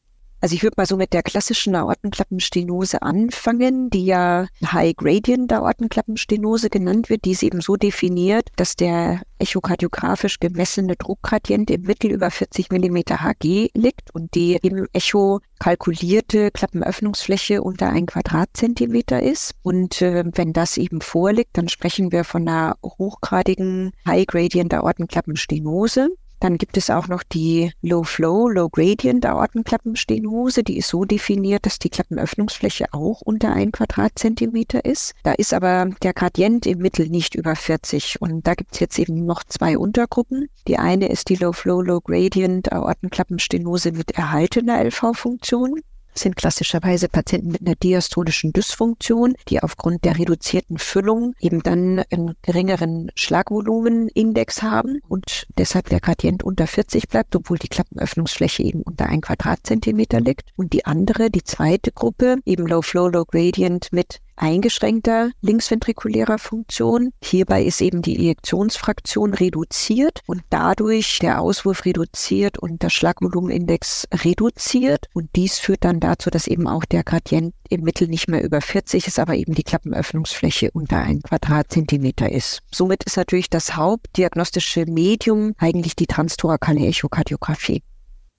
Also 0.44 0.56
ich 0.56 0.64
würde 0.64 0.74
mal 0.76 0.86
so 0.86 0.98
mit 0.98 1.14
der 1.14 1.24
klassischen 1.24 1.74
Aortenklappenstenose 1.74 3.02
anfangen, 3.02 3.90
die 3.90 4.06
ja 4.08 4.48
High 4.62 4.94
Gradient 4.94 5.54
Aortenklappenstenose 5.54 6.70
genannt 6.70 7.10
wird. 7.10 7.24
Die 7.24 7.32
ist 7.32 7.44
eben 7.44 7.62
so 7.62 7.78
definiert, 7.78 8.50
dass 8.58 8.76
der 8.76 9.22
echokardiografisch 9.40 10.42
gemessene 10.42 10.98
Druckgradient 10.98 11.72
im 11.72 11.84
Mittel 11.84 12.12
über 12.12 12.30
40 12.30 12.72
mm 12.72 12.98
Hg 13.22 13.70
liegt 13.74 14.14
und 14.14 14.36
die 14.36 14.58
im 14.62 14.86
Echo 14.92 15.40
kalkulierte 15.60 16.52
Klappenöffnungsfläche 16.52 17.62
unter 17.62 17.88
ein 17.88 18.06
Quadratzentimeter 18.06 19.24
ist. 19.24 19.56
Und 19.62 20.02
äh, 20.02 20.26
wenn 20.34 20.52
das 20.52 20.76
eben 20.76 21.00
vorliegt, 21.00 21.52
dann 21.58 21.70
sprechen 21.70 22.12
wir 22.12 22.26
von 22.26 22.46
einer 22.46 22.76
hochgradigen 22.84 23.94
High 24.06 24.28
Gradient 24.28 24.74
Aortenklappenstenose. 24.74 26.10
Dann 26.44 26.58
gibt 26.58 26.76
es 26.76 26.90
auch 26.90 27.08
noch 27.08 27.24
die 27.24 27.72
Low 27.82 28.04
Flow, 28.04 28.50
Low 28.50 28.68
Gradient 28.68 29.26
Aortenklappenstenose. 29.26 30.64
Die 30.64 30.78
ist 30.78 30.90
so 30.90 31.06
definiert, 31.06 31.66
dass 31.66 31.80
die 31.80 31.88
Klappenöffnungsfläche 31.88 32.88
auch 32.92 33.22
unter 33.22 33.54
ein 33.54 33.72
Quadratzentimeter 33.72 34.84
ist. 34.84 35.14
Da 35.24 35.32
ist 35.32 35.54
aber 35.54 35.90
der 36.04 36.12
Gradient 36.12 36.66
im 36.66 36.80
Mittel 36.80 37.08
nicht 37.08 37.36
über 37.36 37.56
40. 37.56 38.22
Und 38.22 38.46
da 38.46 38.56
gibt 38.56 38.74
es 38.74 38.82
jetzt 38.82 39.00
eben 39.00 39.26
noch 39.26 39.46
zwei 39.46 39.78
Untergruppen. 39.78 40.50
Die 40.68 40.78
eine 40.78 41.08
ist 41.08 41.30
die 41.30 41.38
Low 41.38 41.54
Flow, 41.54 41.82
Low 41.82 42.02
Gradient 42.02 42.74
Aortenklappenstenose 42.74 43.94
mit 43.94 44.12
erhaltener 44.12 44.84
LV-Funktion 44.84 45.80
sind 46.14 46.36
klassischerweise 46.36 47.10
Patienten 47.10 47.52
mit 47.52 47.62
einer 47.62 47.76
diastolischen 47.76 48.54
Dysfunktion, 48.54 49.36
die 49.50 49.62
aufgrund 49.62 50.06
der 50.06 50.18
reduzierten 50.18 50.78
Füllung 50.78 51.34
eben 51.40 51.64
dann 51.64 52.04
einen 52.12 52.36
geringeren 52.42 53.12
Schlagvolumenindex 53.16 54.62
haben 54.62 55.00
und 55.08 55.48
deshalb 55.58 55.90
der 55.90 56.00
Gradient 56.00 56.44
unter 56.44 56.68
40 56.68 57.08
bleibt, 57.08 57.36
obwohl 57.36 57.58
die 57.58 57.68
Klappenöffnungsfläche 57.68 58.64
eben 58.64 58.82
unter 58.82 59.08
ein 59.08 59.22
Quadratzentimeter 59.22 60.20
liegt. 60.20 60.52
Und 60.56 60.74
die 60.74 60.86
andere, 60.86 61.30
die 61.30 61.44
zweite 61.44 61.92
Gruppe, 61.92 62.38
eben 62.46 62.68
Low 62.68 62.82
Flow, 62.82 63.08
Low 63.08 63.26
Gradient 63.26 63.92
mit 63.92 64.20
eingeschränkter 64.44 65.32
linksventrikulärer 65.42 66.38
Funktion. 66.38 67.12
Hierbei 67.24 67.64
ist 67.64 67.82
eben 67.82 68.02
die 68.02 68.18
Ejektionsfraktion 68.18 69.34
reduziert 69.34 70.20
und 70.28 70.42
dadurch 70.50 71.20
der 71.20 71.40
Auswurf 71.40 71.86
reduziert 71.86 72.60
und 72.60 72.84
der 72.84 72.90
Schlagvolumenindex 72.90 74.06
reduziert. 74.14 75.08
Und 75.14 75.30
dies 75.38 75.60
führt 75.60 75.86
dann 75.86 76.02
dazu, 76.02 76.30
dass 76.30 76.48
eben 76.48 76.68
auch 76.68 76.84
der 76.84 77.04
Gradient 77.04 77.56
im 77.70 77.82
Mittel 77.82 78.10
nicht 78.10 78.28
mehr 78.28 78.44
über 78.44 78.60
40 78.60 79.08
ist, 79.08 79.18
aber 79.18 79.36
eben 79.36 79.56
die 79.56 79.64
Klappenöffnungsfläche 79.64 80.72
unter 80.72 80.98
ein 80.98 81.22
Quadratzentimeter 81.22 82.30
ist. 82.30 82.60
Somit 82.70 83.06
ist 83.06 83.16
natürlich 83.16 83.50
das 83.50 83.78
hauptdiagnostische 83.78 84.86
Medium 84.86 85.54
eigentlich 85.58 85.96
die 85.96 86.08
transtorakale 86.08 86.86
Echokardiographie. 86.86 87.82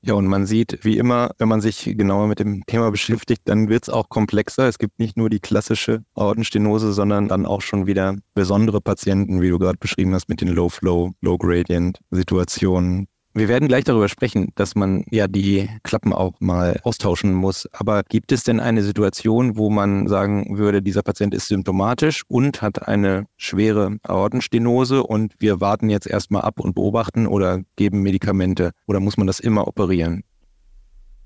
Ja, 0.06 0.12
und 0.12 0.26
man 0.26 0.44
sieht, 0.44 0.84
wie 0.84 0.99
immer, 0.99 1.30
wenn 1.38 1.49
man 1.49 1.62
sich 1.62 1.84
genauer 1.96 2.26
mit 2.26 2.38
dem 2.38 2.66
Thema 2.66 2.90
beschäftigt, 2.90 3.40
dann 3.46 3.70
wird 3.70 3.84
es 3.84 3.88
auch 3.88 4.11
komplexer. 4.11 4.68
Es 4.68 4.78
gibt 4.78 4.99
nicht 4.99 5.16
nur 5.16 5.30
die 5.30 5.40
klassische 5.40 6.04
Aortenstenose, 6.14 6.92
sondern 6.92 7.28
dann 7.28 7.46
auch 7.46 7.62
schon 7.62 7.87
wieder 7.87 8.14
besondere 8.34 8.82
Patienten, 8.82 9.40
wie 9.40 9.49
du 9.49 9.58
gerade 9.58 9.78
beschrieben 9.78 10.12
hast, 10.12 10.28
mit 10.28 10.42
den 10.42 10.49
Low-Flow, 10.49 11.12
Low-Gradient-Situationen, 11.23 13.06
wir 13.34 13.48
werden 13.48 13.68
gleich 13.68 13.84
darüber 13.84 14.08
sprechen, 14.08 14.52
dass 14.54 14.76
man 14.76 15.04
ja 15.10 15.26
die 15.26 15.68
Klappen 15.82 16.12
auch 16.12 16.34
mal 16.38 16.80
austauschen 16.84 17.34
muss. 17.34 17.68
Aber 17.72 18.04
gibt 18.04 18.30
es 18.30 18.44
denn 18.44 18.60
eine 18.60 18.82
Situation, 18.82 19.56
wo 19.56 19.70
man 19.70 20.06
sagen 20.06 20.56
würde, 20.56 20.82
dieser 20.82 21.02
Patient 21.02 21.34
ist 21.34 21.48
symptomatisch 21.48 22.22
und 22.28 22.62
hat 22.62 22.86
eine 22.86 23.26
schwere 23.36 23.96
Aortenstenose 24.04 25.02
und 25.02 25.34
wir 25.40 25.60
warten 25.60 25.90
jetzt 25.90 26.06
erstmal 26.06 26.42
ab 26.42 26.60
und 26.60 26.74
beobachten 26.74 27.26
oder 27.26 27.62
geben 27.76 28.02
Medikamente? 28.02 28.70
Oder 28.86 29.00
muss 29.00 29.16
man 29.16 29.26
das 29.26 29.40
immer 29.40 29.66
operieren? 29.66 30.22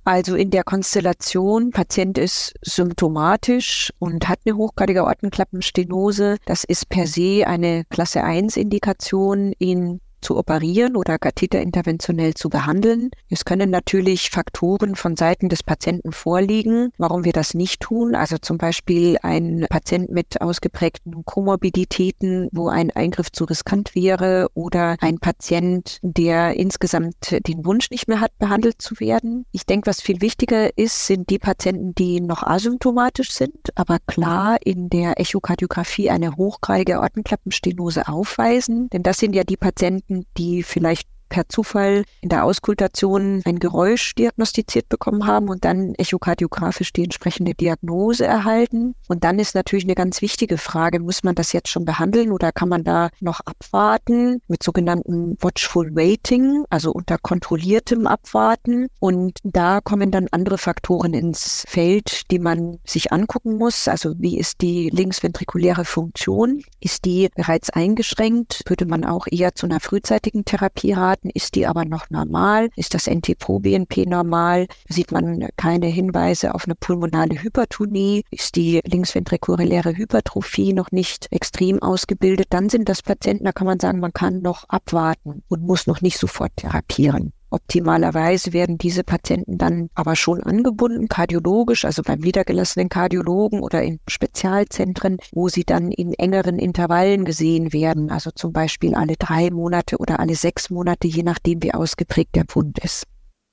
Also 0.05 0.37
in 0.37 0.51
der 0.51 0.65
Konstellation, 0.65 1.71
Patient 1.71 2.17
ist 2.17 2.55
symptomatisch 2.63 3.93
und 3.99 4.27
hat 4.27 4.39
eine 4.47 4.57
hochgradige 4.57 5.03
Aortenklappenstenose. 5.03 6.39
Das 6.47 6.65
ist 6.65 6.89
per 6.89 7.07
se 7.07 7.47
eine 7.47 7.85
Klasse 7.91 8.25
1 8.25 8.57
Indikation, 8.57 9.53
ihn 9.59 10.01
zu 10.21 10.37
operieren 10.37 10.97
oder 10.97 11.19
katheterinterventionell 11.19 12.35
zu 12.35 12.49
behandeln. 12.49 13.11
Es 13.31 13.45
können 13.45 13.71
natürlich 13.71 14.31
Faktoren 14.31 14.95
von 14.95 15.17
Seiten 15.17 15.49
des 15.49 15.63
Patienten 15.63 16.13
vorliegen, 16.13 16.91
warum 16.99 17.25
wir 17.25 17.33
das 17.33 17.55
nicht 17.55 17.81
tun. 17.81 18.15
Also 18.15 18.39
zum 18.39 18.59
Beispiel 18.59 19.19
ein 19.23 19.67
Patient 19.69 20.11
mit 20.11 20.41
ausgeprägten 20.41 21.25
Komorbiditäten, 21.25 22.49
wo 22.53 22.69
ein 22.69 22.91
Eingriff 22.91 23.31
zu 23.33 23.45
riskant 23.45 23.95
wäre 23.95 24.49
oder 24.55 24.97
ein 25.01 25.19
Patient, 25.19 25.99
der 26.03 26.55
insgesamt 26.57 27.37
den 27.47 27.65
Wunsch 27.65 27.91
nicht 27.91 28.09
mehr 28.09 28.21
hat, 28.21 28.37
behandelt 28.39 28.81
zu 28.81 29.01
werden. 29.01 29.45
Ich 29.53 29.67
denke, 29.67 29.89
was 29.89 30.01
viel 30.01 30.21
wichtiger 30.21 30.77
ist, 30.77 31.07
sind 31.07 31.31
die 31.31 31.39
Patienten, 31.39 31.95
die 31.95 32.21
noch 32.21 32.43
asymptomatisch 32.43 33.33
sind, 33.33 33.57
aber 33.75 33.99
klar 34.07 34.57
in 34.65 34.89
der 34.89 35.21
Echokardiographie 35.21 36.11
eine 36.11 36.37
hochgradige 36.37 36.99
Aortenklappenstenose 36.99 38.09
aufweisen. 38.09 38.89
Denn 38.91 39.03
das 39.03 39.19
sind 39.19 39.35
ja 39.35 39.45
die 39.45 39.57
Patienten, 39.57 40.08
die 40.09 40.63
vielleicht 40.63 41.09
per 41.29 41.49
Zufall 41.49 42.05
in 42.21 42.29
der 42.29 42.45
Auskultation 42.45 43.43
ein 43.45 43.59
Geräusch 43.59 44.15
diagnostiziert 44.15 44.89
bekommen 44.89 45.27
haben 45.27 45.49
und 45.49 45.65
dann 45.65 45.95
echokardiografisch 45.95 46.93
die 46.93 47.05
entsprechende 47.05 47.55
Diagnose 47.55 48.25
erhalten. 48.25 48.95
Und 49.09 49.25
dann 49.25 49.39
ist 49.39 49.55
natürlich 49.55 49.85
eine 49.85 49.95
ganz 49.95 50.23
wichtige 50.23 50.59
Frage, 50.59 51.01
muss 51.01 51.23
man 51.23 51.35
das 51.35 51.53
jetzt 51.53 51.69
schon 51.69 51.85
behandeln 51.85 52.33
oder 52.33 52.53
kann 52.53 52.69
man 52.69 52.85
da 52.85 53.11
noch 53.21 53.41
abwarten 53.41 54.41
mit 54.49 54.63
sogenannten 54.63 55.37
Watchful 55.41 55.95
Waiting, 55.95 56.65
also 56.71 56.93
unter 56.93 57.19
kontrolliertem 57.19 58.07
Abwarten. 58.07 58.89
Und 59.01 59.39
da 59.45 59.81
kommen 59.81 60.11
dann 60.11 60.29
andere 60.31 60.59
Faktoren 60.59 61.15
ins 61.15 61.65
Feld, 61.69 62.31
die 62.31 62.39
man 62.39 62.79
sich 62.85 63.13
angucken 63.13 63.57
muss. 63.57 63.89
Also 63.89 64.15
wie 64.19 64.39
ist 64.39 64.61
die 64.61 64.91
linksventrikuläre 64.91 65.85
Funktion? 65.85 66.63
Ist 66.81 67.05
die 67.05 67.29
bereits 67.35 67.71
eingeschränkt? 67.71 68.63
Würde 68.67 68.87
man 68.87 69.05
auch 69.05 69.27
eher 69.31 69.55
zu 69.55 69.67
einer 69.67 69.81
frühzeitigen 69.81 70.45
Therapie 70.45 70.93
raten? 70.93 71.18
Daten, 71.19 71.31
ist 71.31 71.55
die 71.55 71.67
aber 71.67 71.85
noch 71.85 72.11
normal? 72.11 72.71
Ist 72.77 72.95
das 72.95 73.07
NT-Pro-BNP 73.09 74.07
normal? 74.07 74.67
Sieht 74.89 75.13
man 75.13 75.49
keine 75.57 75.87
Hinweise 75.87 76.55
auf 76.55 76.65
eine 76.65 76.75
pulmonale 76.75 77.43
Hypertonie? 77.43 78.25
Ist 78.31 78.57
die 78.57 78.81
linksventrikuläre 78.85 79.97
Hypertrophie 79.97 80.73
noch 80.73 80.91
nicht 80.91 81.29
extrem 81.31 81.83
ausgebildet? 81.83 82.49
Dann 82.51 82.69
sind 82.69 82.89
das 82.89 83.03
Patienten, 83.03 83.45
da 83.45 83.53
kann 83.53 83.67
man 83.67 83.81
sagen, 83.81 84.01
man 84.01 84.13
kann 84.13 84.43
noch 84.43 84.69
abwarten 84.69 85.43
und 85.49 85.63
muss 85.63 85.87
noch 85.87 86.01
nicht 86.01 86.19
sofort 86.19 86.57
therapieren. 86.57 87.33
Optimalerweise 87.51 88.53
werden 88.53 88.77
diese 88.77 89.05
Patienten 89.05 89.57
dann 89.57 89.89
aber 89.95 90.17
schon 90.17 90.43
angebunden, 90.43 91.09
kardiologisch, 91.09 91.85
also 91.85 92.03
beim 92.03 92.19
niedergelassenen 92.21 92.89
Kardiologen 92.89 93.61
oder 93.61 93.83
in 93.83 94.01
Spezialzentren, 94.07 95.17
wo 95.33 95.49
sie 95.49 95.65
dann 95.65 95.91
in 95.91 96.13
engeren 96.13 96.59
Intervallen 96.59 97.25
gesehen 97.25 97.73
werden, 97.73 98.11
also 98.11 98.31
zum 98.31 98.53
Beispiel 98.53 98.95
alle 98.95 99.17
drei 99.17 99.51
Monate 99.51 99.97
oder 99.97 100.21
alle 100.21 100.35
sechs 100.35 100.69
Monate, 100.69 101.09
je 101.09 101.23
nachdem, 101.23 101.63
wie 101.63 101.73
ausgeprägt 101.73 102.35
der 102.35 102.45
Pfund 102.45 102.79
ist. 102.81 103.05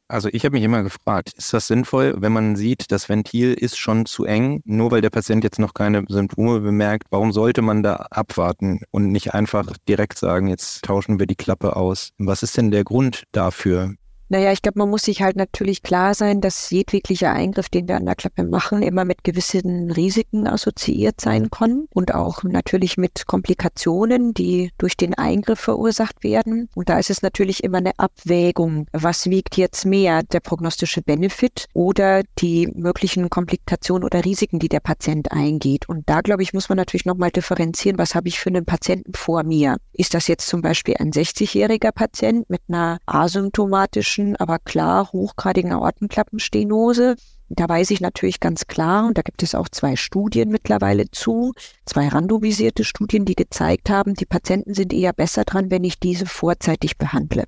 Also 0.08 0.30
ich 0.32 0.46
habe 0.46 0.54
mich 0.54 0.64
immer 0.64 0.84
gefragt, 0.84 1.34
ist 1.34 1.52
das 1.52 1.66
sinnvoll, 1.66 2.14
wenn 2.18 2.32
man 2.32 2.56
sieht, 2.56 2.92
das 2.92 3.10
Ventil 3.10 3.54
ist 3.54 3.80
schon 3.80 4.06
zu 4.06 4.26
eng, 4.26 4.62
nur 4.64 4.92
weil 4.92 5.02
der 5.02 5.10
Patient 5.10 5.44
jetzt 5.44 5.58
noch 5.58 5.74
keine 5.74 6.04
Symptome 6.08 6.60
bemerkt, 6.60 7.08
warum 7.10 7.32
sollte 7.32 7.64
man 7.64 7.82
da 7.82 8.06
abwarten 8.12 8.82
und 8.92 9.12
nicht 9.12 9.34
einfach 9.34 9.74
direkt 9.90 10.20
sagen, 10.20 10.48
jetzt 10.48 10.84
tauschen 10.84 11.18
wir 11.18 11.26
die 11.26 11.36
Klappe 11.36 11.76
aus? 11.76 12.12
Was 12.20 12.44
ist 12.44 12.56
denn 12.56 12.70
der 12.70 12.84
Grund 12.84 13.24
dafür? 13.32 13.96
Naja, 14.28 14.52
ich 14.52 14.64
glaube, 14.64 14.80
man 14.80 14.90
muss 14.90 15.04
sich 15.04 15.22
halt 15.22 15.36
natürlich 15.36 15.84
klar 15.84 16.16
sein, 16.16 16.42
dass 16.42 16.72
jedweglicher 16.72 17.32
Eingriff, 17.32 17.70
den 17.70 17.88
wir 17.88 17.96
an 17.96 18.06
der 18.06 18.16
Klappe 18.16 18.44
machen, 18.44 18.82
immer 18.82 19.06
mit 19.06 19.24
gewissen 19.24 19.92
Risiken 19.92 20.48
assoziiert 20.48 21.22
sein 21.22 21.52
kann 21.52 21.86
und 21.94 22.16
auch 22.16 22.42
natürlich 22.44 22.98
mit 22.98 23.28
Komplikationen, 23.28 24.34
die 24.34 24.72
durch 24.80 24.98
den 24.98 25.14
Eingriff 25.14 25.60
verursacht 25.60 26.24
werden. 26.24 26.70
Und 26.74 26.90
da 26.90 26.98
ist 26.98 27.12
es 27.12 27.22
natürlich 27.22 27.64
immer 27.64 27.78
eine 27.78 27.92
Abwägung. 28.00 28.88
Was 28.94 29.30
wiegt 29.30 29.58
jetzt 29.58 29.86
mehr, 29.86 30.24
der 30.24 30.40
prognostische 30.40 31.04
Benefit 31.04 31.68
oder 31.74 32.24
die 32.40 32.68
möglichen 32.74 33.30
Komplikationen 33.30 34.04
oder 34.04 34.26
Risiken, 34.26 34.58
die 34.58 34.70
der 34.70 34.80
Patient 34.80 35.32
eingeht? 35.32 35.88
Und 35.88 36.10
da, 36.10 36.22
glaube 36.22 36.42
ich, 36.42 36.52
muss 36.52 36.68
man 36.68 36.78
natürlich 36.78 37.06
nochmal 37.06 37.30
differenzieren, 37.30 38.00
was 38.00 38.16
habe 38.16 38.28
ich 38.28 38.40
für 38.40 38.50
einen 38.50 38.66
Patienten 38.66 39.14
vor 39.14 39.44
mir? 39.44 39.78
Ist 39.94 40.16
das 40.16 40.28
jetzt 40.28 40.48
zum 40.48 40.64
Beispiel 40.64 40.96
ein 40.98 41.12
60-jähriger 41.12 41.92
Patient 41.92 42.50
mit 42.50 42.62
einer 42.68 42.98
asymptomatischen 43.06 44.15
chronischen, 44.16 44.36
aber 44.38 44.60
klar 44.60 45.12
hochgradigen 45.12 45.72
Aortenklappenstenose. 45.72 47.16
Da 47.50 47.70
weiß 47.70 47.92
ich 47.92 48.02
natürlich 48.02 48.40
ganz 48.40 48.66
klar, 48.66 49.06
und 49.06 49.18
da 49.18 49.22
gibt 49.22 49.44
es 49.44 49.54
auch 49.54 49.70
zwei 49.70 49.96
Studien 49.96 50.50
mittlerweile 50.50 51.12
zu, 51.12 51.54
zwei 51.86 52.08
randomisierte 52.08 52.84
Studien, 52.84 53.26
die 53.26 53.36
gezeigt 53.36 53.90
haben, 53.90 54.16
die 54.16 54.26
Patienten 54.26 54.74
sind 54.74 54.94
eher 54.94 55.14
besser 55.14 55.44
dran, 55.44 55.70
wenn 55.70 55.84
ich 55.84 56.00
diese 56.00 56.26
vorzeitig 56.26 56.98
behandle. 56.98 57.44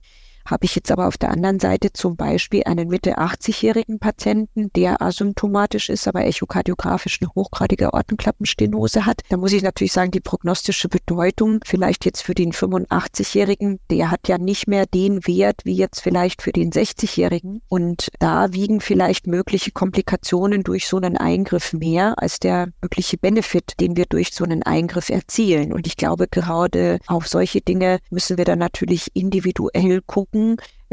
Habe 0.48 0.66
ich 0.66 0.76
jetzt 0.76 0.92
aber 0.92 1.08
auf 1.08 1.18
der 1.18 1.30
anderen 1.30 1.60
Seite 1.60 1.92
zum 1.92 2.16
Beispiel 2.16 2.64
einen 2.66 2.88
Mitte 2.88 3.18
80-jährigen 3.18 4.00
Patienten, 4.00 4.72
der 4.76 5.02
asymptomatisch 5.02 5.90
ist, 5.90 6.08
aber 6.08 6.26
echokardiografisch 6.26 7.20
eine 7.22 7.30
hochgradige 7.36 7.94
Ortenklappenstenose 7.94 9.06
hat, 9.06 9.22
da 9.30 9.36
muss 9.36 9.52
ich 9.52 9.62
natürlich 9.62 9.92
sagen, 9.92 10.12
die 10.12 10.22
prognostische 10.22 10.88
Bedeutung 10.88 11.60
vielleicht 11.66 12.06
jetzt 12.06 12.22
für 12.22 12.34
den 12.34 12.54
85-jährigen, 12.54 13.80
der 13.92 14.10
hat 14.10 14.28
ja 14.28 14.38
nicht 14.38 14.68
mehr 14.68 14.86
den 14.86 15.28
Wert 15.28 15.62
wie 15.66 15.76
jetzt 15.76 16.00
vielleicht 16.00 16.42
für 16.42 16.54
den 16.54 16.72
60-jährigen 16.72 17.62
und 17.68 18.08
da 18.20 18.54
wiegen 18.54 18.80
vielleicht 18.80 19.28
mögliche 19.28 19.72
Komplikationen 19.72 20.64
durch 20.64 20.88
so 20.88 20.98
einen 20.98 21.18
Eingriff 21.18 21.74
mehr 21.74 22.14
als 22.18 22.40
der 22.40 22.70
mögliche 22.82 23.18
Benefit, 23.18 23.74
den 23.82 23.98
wir 23.98 24.06
durch 24.06 24.34
so 24.34 24.46
einen 24.46 24.64
Eingriff 24.64 25.10
erzielen. 25.10 25.74
Und 25.74 25.88
ich 25.88 25.98
glaube, 25.98 26.28
gerade 26.30 27.00
auf 27.08 27.28
solche 27.28 27.60
Dinge 27.60 28.00
müssen 28.10 28.38
wir 28.38 28.46
dann 28.46 28.60
natürlich 28.60 29.10
individuell 29.14 30.02
gucken, 30.06 30.37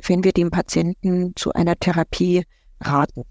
wenn 0.07 0.25
wir 0.25 0.33
dem 0.33 0.51
Patienten 0.51 1.33
zu 1.37 1.53
einer 1.53 1.77
Therapie 1.77 2.45
raten. 2.81 3.25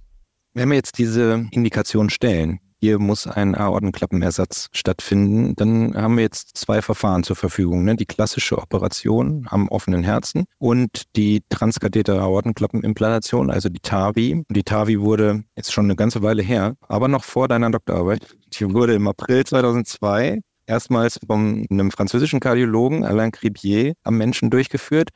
Wenn 0.53 0.69
wir 0.69 0.75
jetzt 0.75 0.97
diese 0.97 1.47
Indikation 1.51 2.09
stellen, 2.09 2.59
hier 2.83 2.99
muss 2.99 3.27
ein 3.27 3.55
Aortenklappenersatz 3.55 4.67
stattfinden, 4.73 5.55
dann 5.55 5.95
haben 5.95 6.17
wir 6.17 6.23
jetzt 6.23 6.57
zwei 6.57 6.81
Verfahren 6.81 7.23
zur 7.23 7.37
Verfügung. 7.37 7.85
Ne? 7.85 7.95
Die 7.95 8.05
klassische 8.05 8.57
Operation 8.57 9.47
am 9.49 9.69
offenen 9.69 10.03
Herzen 10.03 10.43
und 10.59 11.03
die 11.15 11.43
transkathetere 11.47 12.19
Aortenklappenimplantation, 12.19 13.49
also 13.49 13.69
die 13.69 13.79
TAVI. 13.79 14.43
Die 14.49 14.63
TAVI 14.63 14.99
wurde 14.99 15.45
jetzt 15.55 15.71
schon 15.71 15.85
eine 15.85 15.95
ganze 15.95 16.23
Weile 16.23 16.43
her, 16.43 16.75
aber 16.81 17.07
noch 17.07 17.23
vor 17.23 17.47
deiner 17.47 17.71
Doktorarbeit. 17.71 18.27
Die 18.51 18.69
wurde 18.73 18.95
im 18.95 19.07
April 19.07 19.45
2002 19.45 20.41
erstmals 20.65 21.21
von 21.25 21.65
einem 21.69 21.89
französischen 21.89 22.41
Kardiologen, 22.41 23.05
Alain 23.05 23.31
Cribier, 23.31 23.93
am 24.03 24.17
Menschen 24.17 24.49
durchgeführt. 24.49 25.09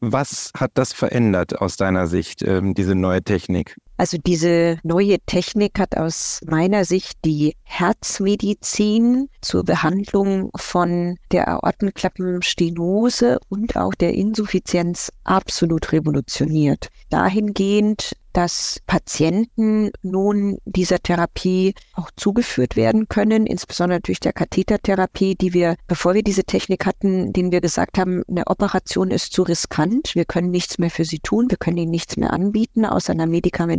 Was 0.00 0.50
hat 0.56 0.72
das 0.74 0.92
verändert 0.92 1.60
aus 1.60 1.76
deiner 1.76 2.06
Sicht, 2.06 2.42
ähm, 2.42 2.74
diese 2.74 2.94
neue 2.94 3.22
Technik? 3.22 3.76
Also 3.96 4.18
diese 4.18 4.78
neue 4.82 5.18
Technik 5.20 5.78
hat 5.78 5.96
aus 5.96 6.40
meiner 6.46 6.84
Sicht 6.84 7.18
die 7.24 7.54
Herzmedizin 7.62 9.28
zur 9.40 9.64
Behandlung 9.64 10.50
von 10.56 11.16
der 11.30 11.48
Aortenklappenstenose 11.48 13.38
und 13.48 13.76
auch 13.76 13.94
der 13.94 14.14
Insuffizienz 14.14 15.12
absolut 15.22 15.92
revolutioniert. 15.92 16.88
Dahingehend, 17.10 18.16
dass 18.34 18.80
Patienten 18.86 19.90
nun 20.02 20.58
dieser 20.64 20.98
Therapie 20.98 21.74
auch 21.94 22.10
zugeführt 22.16 22.74
werden 22.74 23.08
können, 23.08 23.46
insbesondere 23.46 24.00
durch 24.00 24.18
der 24.18 24.32
Kathetertherapie, 24.32 25.36
die 25.36 25.54
wir, 25.54 25.76
bevor 25.86 26.14
wir 26.14 26.24
diese 26.24 26.42
Technik 26.42 26.84
hatten, 26.84 27.32
denen 27.32 27.52
wir 27.52 27.60
gesagt 27.60 27.96
haben, 27.96 28.24
eine 28.28 28.48
Operation 28.48 29.12
ist 29.12 29.32
zu 29.32 29.42
riskant, 29.42 30.16
wir 30.16 30.24
können 30.24 30.50
nichts 30.50 30.78
mehr 30.78 30.90
für 30.90 31.04
sie 31.04 31.20
tun, 31.20 31.48
wir 31.48 31.58
können 31.58 31.76
ihnen 31.76 31.92
nichts 31.92 32.16
mehr 32.16 32.32
anbieten, 32.32 32.84
außer 32.84 33.12
einer 33.12 33.26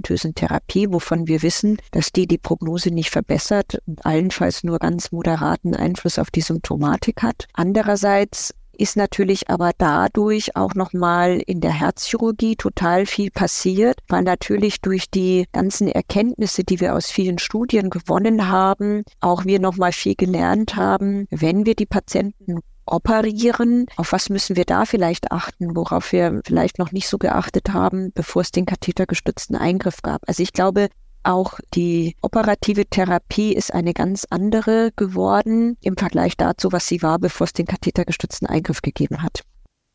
medikamentösen 0.05 0.35
Therapie, 0.35 0.91
wovon 0.91 1.27
wir 1.27 1.41
wissen, 1.41 1.77
dass 1.91 2.11
die 2.11 2.27
die 2.27 2.37
Prognose 2.37 2.91
nicht 2.91 3.09
verbessert 3.09 3.79
und 3.85 4.05
allenfalls 4.05 4.63
nur 4.63 4.79
ganz 4.79 5.11
moderaten 5.11 5.75
Einfluss 5.75 6.19
auf 6.19 6.31
die 6.31 6.41
Symptomatik 6.41 7.23
hat. 7.23 7.47
Andererseits 7.53 8.53
ist 8.77 8.97
natürlich 8.97 9.49
aber 9.49 9.71
dadurch 9.77 10.57
auch 10.57 10.75
nochmal 10.75 11.41
in 11.47 11.61
der 11.61 11.71
Herzchirurgie 11.71 12.57
total 12.57 13.05
viel 13.05 13.31
passiert, 13.31 13.99
weil 14.09 14.23
natürlich 14.23 14.81
durch 14.81 15.09
die 15.09 15.45
ganzen 15.53 15.87
Erkenntnisse, 15.87 16.65
die 16.65 16.81
wir 16.81 16.93
aus 16.93 17.09
vielen 17.09 17.39
Studien 17.39 17.89
gewonnen 17.89 18.49
haben, 18.49 19.03
auch 19.21 19.45
wir 19.45 19.61
nochmal 19.61 19.93
viel 19.93 20.15
gelernt 20.15 20.75
haben, 20.75 21.25
wenn 21.31 21.65
wir 21.65 21.75
die 21.75 21.85
Patienten 21.85 22.59
operieren. 22.85 23.85
Auf 23.97 24.11
was 24.11 24.29
müssen 24.29 24.55
wir 24.55 24.65
da 24.65 24.85
vielleicht 24.85 25.31
achten, 25.31 25.75
worauf 25.75 26.11
wir 26.11 26.41
vielleicht 26.45 26.79
noch 26.79 26.91
nicht 26.91 27.07
so 27.07 27.17
geachtet 27.17 27.73
haben, 27.73 28.11
bevor 28.13 28.41
es 28.41 28.51
den 28.51 28.65
kathetergestützten 28.65 29.55
Eingriff 29.55 30.01
gab. 30.01 30.21
Also 30.27 30.43
ich 30.43 30.53
glaube, 30.53 30.89
auch 31.23 31.59
die 31.73 32.15
operative 32.21 32.85
Therapie 32.85 33.53
ist 33.53 33.73
eine 33.73 33.93
ganz 33.93 34.25
andere 34.29 34.91
geworden 34.95 35.75
im 35.81 35.97
Vergleich 35.97 36.37
dazu, 36.37 36.71
was 36.71 36.87
sie 36.87 37.01
war, 37.01 37.17
bevor 37.17 37.45
es 37.45 37.53
den 37.53 37.65
kathetergestützten 37.65 38.47
Eingriff 38.47 38.81
gegeben 38.81 39.23
hat. 39.23 39.41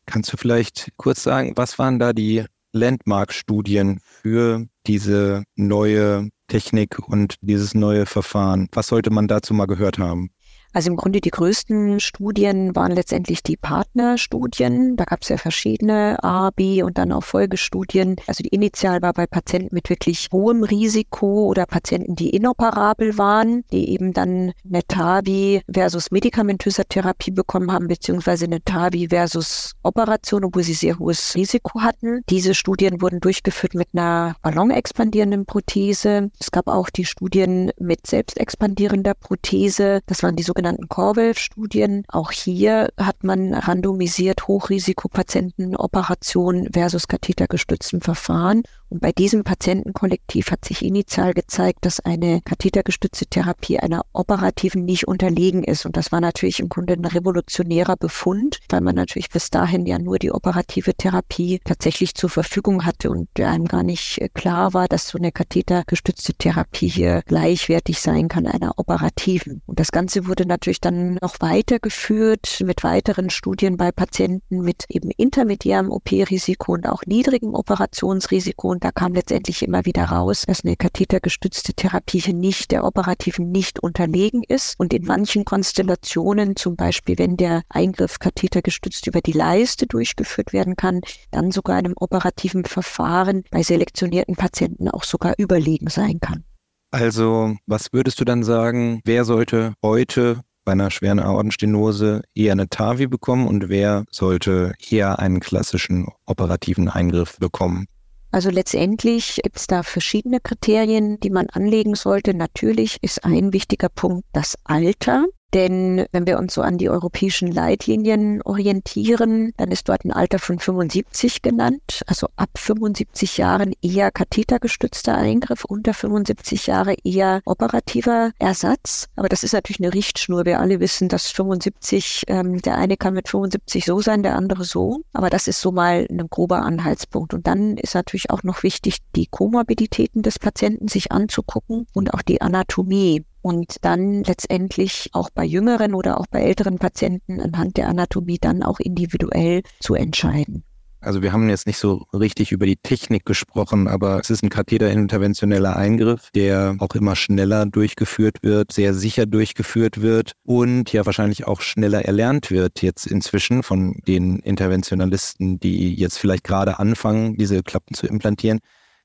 Kannst 0.05 0.33
du 0.33 0.37
vielleicht 0.37 0.91
kurz 0.97 1.23
sagen, 1.23 1.53
was 1.55 1.79
waren 1.79 1.99
da 1.99 2.11
die 2.11 2.43
Landmark-Studien 2.73 3.99
für 4.03 4.65
diese 4.87 5.43
neue 5.55 6.29
Technik 6.47 6.99
und 6.99 7.35
dieses 7.41 7.73
neue 7.73 8.05
Verfahren? 8.05 8.67
Was 8.73 8.87
sollte 8.87 9.09
man 9.09 9.27
dazu 9.27 9.53
mal 9.53 9.67
gehört 9.67 9.99
haben? 9.99 10.31
Also 10.73 10.89
im 10.89 10.95
Grunde 10.95 11.19
die 11.19 11.31
größten 11.31 11.99
Studien 11.99 12.75
waren 12.75 12.91
letztendlich 12.91 13.43
die 13.43 13.57
Partnerstudien. 13.57 14.95
Da 14.95 15.03
gab 15.03 15.21
es 15.21 15.29
ja 15.29 15.37
verschiedene 15.37 16.23
A, 16.23 16.49
B 16.51 16.81
und 16.83 16.97
dann 16.97 17.11
auch 17.11 17.23
Folgestudien. 17.23 18.15
Also 18.27 18.43
die 18.43 18.49
initial 18.49 19.01
war 19.01 19.13
bei 19.13 19.27
Patienten 19.27 19.75
mit 19.75 19.89
wirklich 19.89 20.27
hohem 20.31 20.63
Risiko 20.63 21.45
oder 21.45 21.65
Patienten, 21.65 22.15
die 22.15 22.29
inoperabel 22.29 23.17
waren, 23.17 23.63
die 23.71 23.89
eben 23.89 24.13
dann 24.13 24.53
eine 24.65 24.83
TAVI 24.87 25.61
versus 25.71 26.11
medikamentöser 26.11 26.85
Therapie 26.85 27.31
bekommen 27.31 27.71
haben, 27.71 27.87
beziehungsweise 27.87 28.45
eine 28.45 28.63
TAVI 28.63 29.09
versus 29.09 29.73
Operation, 29.83 30.45
obwohl 30.45 30.63
sie 30.63 30.73
sehr 30.73 30.99
hohes 30.99 31.35
Risiko 31.35 31.81
hatten. 31.81 32.21
Diese 32.29 32.55
Studien 32.55 33.01
wurden 33.01 33.19
durchgeführt 33.19 33.73
mit 33.73 33.89
einer 33.93 34.35
ballonexpandierenden 34.41 35.45
Prothese. 35.45 36.31
Es 36.39 36.51
gab 36.51 36.67
auch 36.67 36.89
die 36.89 37.05
Studien 37.05 37.71
mit 37.77 38.07
selbstexpandierender 38.07 39.15
Prothese. 39.15 39.99
Das 40.05 40.23
waren 40.23 40.35
die 40.35 40.43
sogenannten 40.43 40.60
sogenannten 40.61 40.89
Corwell-Studien. 40.89 42.03
Auch 42.07 42.31
hier 42.31 42.89
hat 42.95 43.23
man 43.23 43.55
randomisiert 43.55 44.47
Hochrisikopatienten 44.47 45.75
Operation 45.75 46.69
versus 46.71 47.07
kathetergestützten 47.07 47.99
Verfahren. 48.01 48.61
Und 48.89 48.99
bei 48.99 49.11
diesem 49.13 49.43
Patientenkollektiv 49.43 50.51
hat 50.51 50.65
sich 50.65 50.83
initial 50.83 51.33
gezeigt, 51.33 51.85
dass 51.85 52.01
eine 52.01 52.41
kathetergestützte 52.41 53.25
Therapie 53.25 53.79
einer 53.79 54.05
operativen 54.11 54.83
nicht 54.83 55.07
unterlegen 55.07 55.63
ist. 55.63 55.85
Und 55.85 55.95
das 55.97 56.11
war 56.11 56.19
natürlich 56.19 56.59
im 56.59 56.69
Grunde 56.69 56.93
ein 56.93 57.05
revolutionärer 57.05 57.95
Befund, 57.95 58.59
weil 58.69 58.81
man 58.81 58.95
natürlich 58.95 59.29
bis 59.29 59.49
dahin 59.49 59.85
ja 59.85 59.97
nur 59.97 60.19
die 60.19 60.31
operative 60.31 60.93
Therapie 60.93 61.61
tatsächlich 61.63 62.15
zur 62.15 62.29
Verfügung 62.29 62.85
hatte 62.85 63.09
und 63.09 63.29
einem 63.39 63.65
gar 63.65 63.83
nicht 63.83 64.19
klar 64.33 64.73
war, 64.73 64.89
dass 64.89 65.07
so 65.07 65.17
eine 65.17 65.31
kathetergestützte 65.31 66.33
Therapie 66.33 66.89
hier 66.89 67.21
gleichwertig 67.25 68.01
sein 68.01 68.27
kann 68.27 68.45
einer 68.45 68.77
operativen. 68.77 69.61
Und 69.65 69.79
das 69.79 69.93
Ganze 69.93 70.27
wurde 70.27 70.45
natürlich 70.51 70.81
dann 70.81 71.17
noch 71.21 71.35
weitergeführt 71.39 72.61
mit 72.65 72.83
weiteren 72.83 73.29
Studien 73.29 73.77
bei 73.77 73.91
Patienten 73.91 74.61
mit 74.61 74.85
eben 74.89 75.09
intermediärem 75.09 75.89
OP-Risiko 75.89 76.73
und 76.73 76.87
auch 76.87 77.03
niedrigem 77.05 77.55
Operationsrisiko 77.55 78.69
und 78.69 78.83
da 78.83 78.91
kam 78.91 79.13
letztendlich 79.13 79.63
immer 79.63 79.85
wieder 79.85 80.05
raus, 80.05 80.43
dass 80.45 80.63
eine 80.63 80.75
kathetergestützte 80.75 81.73
Therapie 81.73 82.19
hier 82.19 82.33
nicht 82.33 82.71
der 82.71 82.83
operativen 82.83 83.51
nicht 83.51 83.79
unterlegen 83.79 84.43
ist. 84.47 84.75
Und 84.77 84.93
in 84.93 85.05
manchen 85.05 85.45
Konstellationen, 85.45 86.55
zum 86.55 86.75
Beispiel 86.75 87.17
wenn 87.17 87.37
der 87.37 87.63
Eingriff 87.69 88.19
kathetergestützt 88.19 89.07
über 89.07 89.21
die 89.21 89.31
Leiste 89.31 89.87
durchgeführt 89.87 90.53
werden 90.53 90.75
kann, 90.75 91.01
dann 91.31 91.51
sogar 91.51 91.77
einem 91.77 91.93
operativen 91.95 92.65
Verfahren 92.65 93.43
bei 93.51 93.63
selektionierten 93.63 94.35
Patienten 94.35 94.89
auch 94.89 95.03
sogar 95.03 95.33
überlegen 95.37 95.89
sein 95.89 96.19
kann. 96.19 96.43
Also, 96.91 97.55
was 97.67 97.93
würdest 97.93 98.19
du 98.19 98.25
dann 98.25 98.43
sagen, 98.43 99.01
wer 99.05 99.23
sollte 99.23 99.73
heute 99.81 100.41
bei 100.65 100.73
einer 100.73 100.91
schweren 100.91 101.19
Aortenstenose 101.19 102.21
eher 102.35 102.51
eine 102.51 102.67
TAVI 102.69 103.07
bekommen 103.07 103.47
und 103.47 103.69
wer 103.69 104.05
sollte 104.11 104.73
eher 104.89 105.19
einen 105.19 105.39
klassischen 105.39 106.07
operativen 106.25 106.89
Eingriff 106.89 107.37
bekommen? 107.39 107.87
Also 108.31 108.49
letztendlich 108.49 109.39
gibt 109.43 109.57
es 109.57 109.67
da 109.67 109.83
verschiedene 109.83 110.39
Kriterien, 110.39 111.19
die 111.19 111.29
man 111.29 111.47
anlegen 111.49 111.95
sollte. 111.95 112.33
Natürlich 112.33 112.97
ist 113.01 113.25
ein 113.25 113.51
wichtiger 113.51 113.89
Punkt 113.89 114.25
das 114.31 114.55
Alter. 114.63 115.25
Denn 115.53 116.05
wenn 116.11 116.25
wir 116.25 116.39
uns 116.39 116.53
so 116.53 116.61
an 116.61 116.77
die 116.77 116.89
europäischen 116.89 117.51
Leitlinien 117.51 118.41
orientieren, 118.43 119.53
dann 119.57 119.71
ist 119.71 119.89
dort 119.89 120.05
ein 120.05 120.13
Alter 120.13 120.39
von 120.39 120.59
75 120.59 121.41
genannt, 121.41 122.01
also 122.07 122.27
ab 122.37 122.49
75 122.55 123.37
Jahren 123.37 123.73
eher 123.81 124.11
kathetergestützter 124.11 125.15
Eingriff, 125.15 125.65
unter 125.65 125.93
75 125.93 126.67
Jahre 126.67 126.95
eher 127.03 127.41
operativer 127.45 128.31
Ersatz. 128.39 129.09
Aber 129.15 129.27
das 129.27 129.43
ist 129.43 129.53
natürlich 129.53 129.81
eine 129.81 129.93
Richtschnur. 129.93 130.45
Wir 130.45 130.59
alle 130.59 130.79
wissen, 130.79 131.09
dass 131.09 131.27
75, 131.27 132.23
ähm, 132.27 132.61
der 132.61 132.77
eine 132.77 132.95
kann 132.95 133.13
mit 133.13 133.27
75 133.27 133.85
so 133.85 134.01
sein, 134.01 134.23
der 134.23 134.35
andere 134.35 134.63
so. 134.63 135.01
Aber 135.11 135.29
das 135.29 135.47
ist 135.47 135.59
so 135.59 135.71
mal 135.71 136.07
ein 136.09 136.29
grober 136.29 136.61
Anhaltspunkt. 136.61 137.33
Und 137.33 137.47
dann 137.47 137.75
ist 137.77 137.95
natürlich 137.95 138.29
auch 138.29 138.43
noch 138.43 138.63
wichtig, 138.63 138.99
die 139.15 139.25
Komorbiditäten 139.25 140.21
des 140.21 140.39
Patienten 140.39 140.87
sich 140.87 141.11
anzugucken 141.11 141.87
und 141.93 142.13
auch 142.13 142.21
die 142.21 142.41
Anatomie 142.41 143.25
und 143.41 143.77
dann 143.81 144.23
letztendlich 144.23 145.09
auch 145.13 145.29
bei 145.29 145.43
jüngeren 145.45 145.93
oder 145.93 146.19
auch 146.19 146.27
bei 146.27 146.41
älteren 146.41 146.77
Patienten 146.77 147.39
anhand 147.39 147.77
der 147.77 147.89
Anatomie 147.89 148.39
dann 148.39 148.63
auch 148.63 148.79
individuell 148.79 149.63
zu 149.79 149.95
entscheiden. 149.95 150.63
Also 151.03 151.23
wir 151.23 151.33
haben 151.33 151.49
jetzt 151.49 151.65
nicht 151.65 151.79
so 151.79 152.05
richtig 152.13 152.51
über 152.51 152.67
die 152.67 152.75
Technik 152.75 153.25
gesprochen, 153.25 153.87
aber 153.87 154.19
es 154.19 154.29
ist 154.29 154.43
ein 154.43 154.51
katheterinterventioneller 154.51 155.75
Eingriff, 155.75 156.29
der 156.35 156.75
auch 156.77 156.93
immer 156.93 157.15
schneller 157.15 157.65
durchgeführt 157.65 158.43
wird, 158.43 158.71
sehr 158.71 158.93
sicher 158.93 159.25
durchgeführt 159.25 160.03
wird 160.03 160.33
und 160.43 160.93
ja 160.93 161.03
wahrscheinlich 161.07 161.47
auch 161.47 161.61
schneller 161.61 162.05
erlernt 162.05 162.51
wird 162.51 162.83
jetzt 162.83 163.07
inzwischen 163.07 163.63
von 163.63 163.99
den 164.07 164.37
Interventionalisten, 164.39 165.59
die 165.59 165.95
jetzt 165.95 166.19
vielleicht 166.19 166.43
gerade 166.43 166.77
anfangen, 166.77 167.35
diese 167.35 167.63
Klappen 167.63 167.95
zu 167.95 168.05
implantieren. 168.05 168.59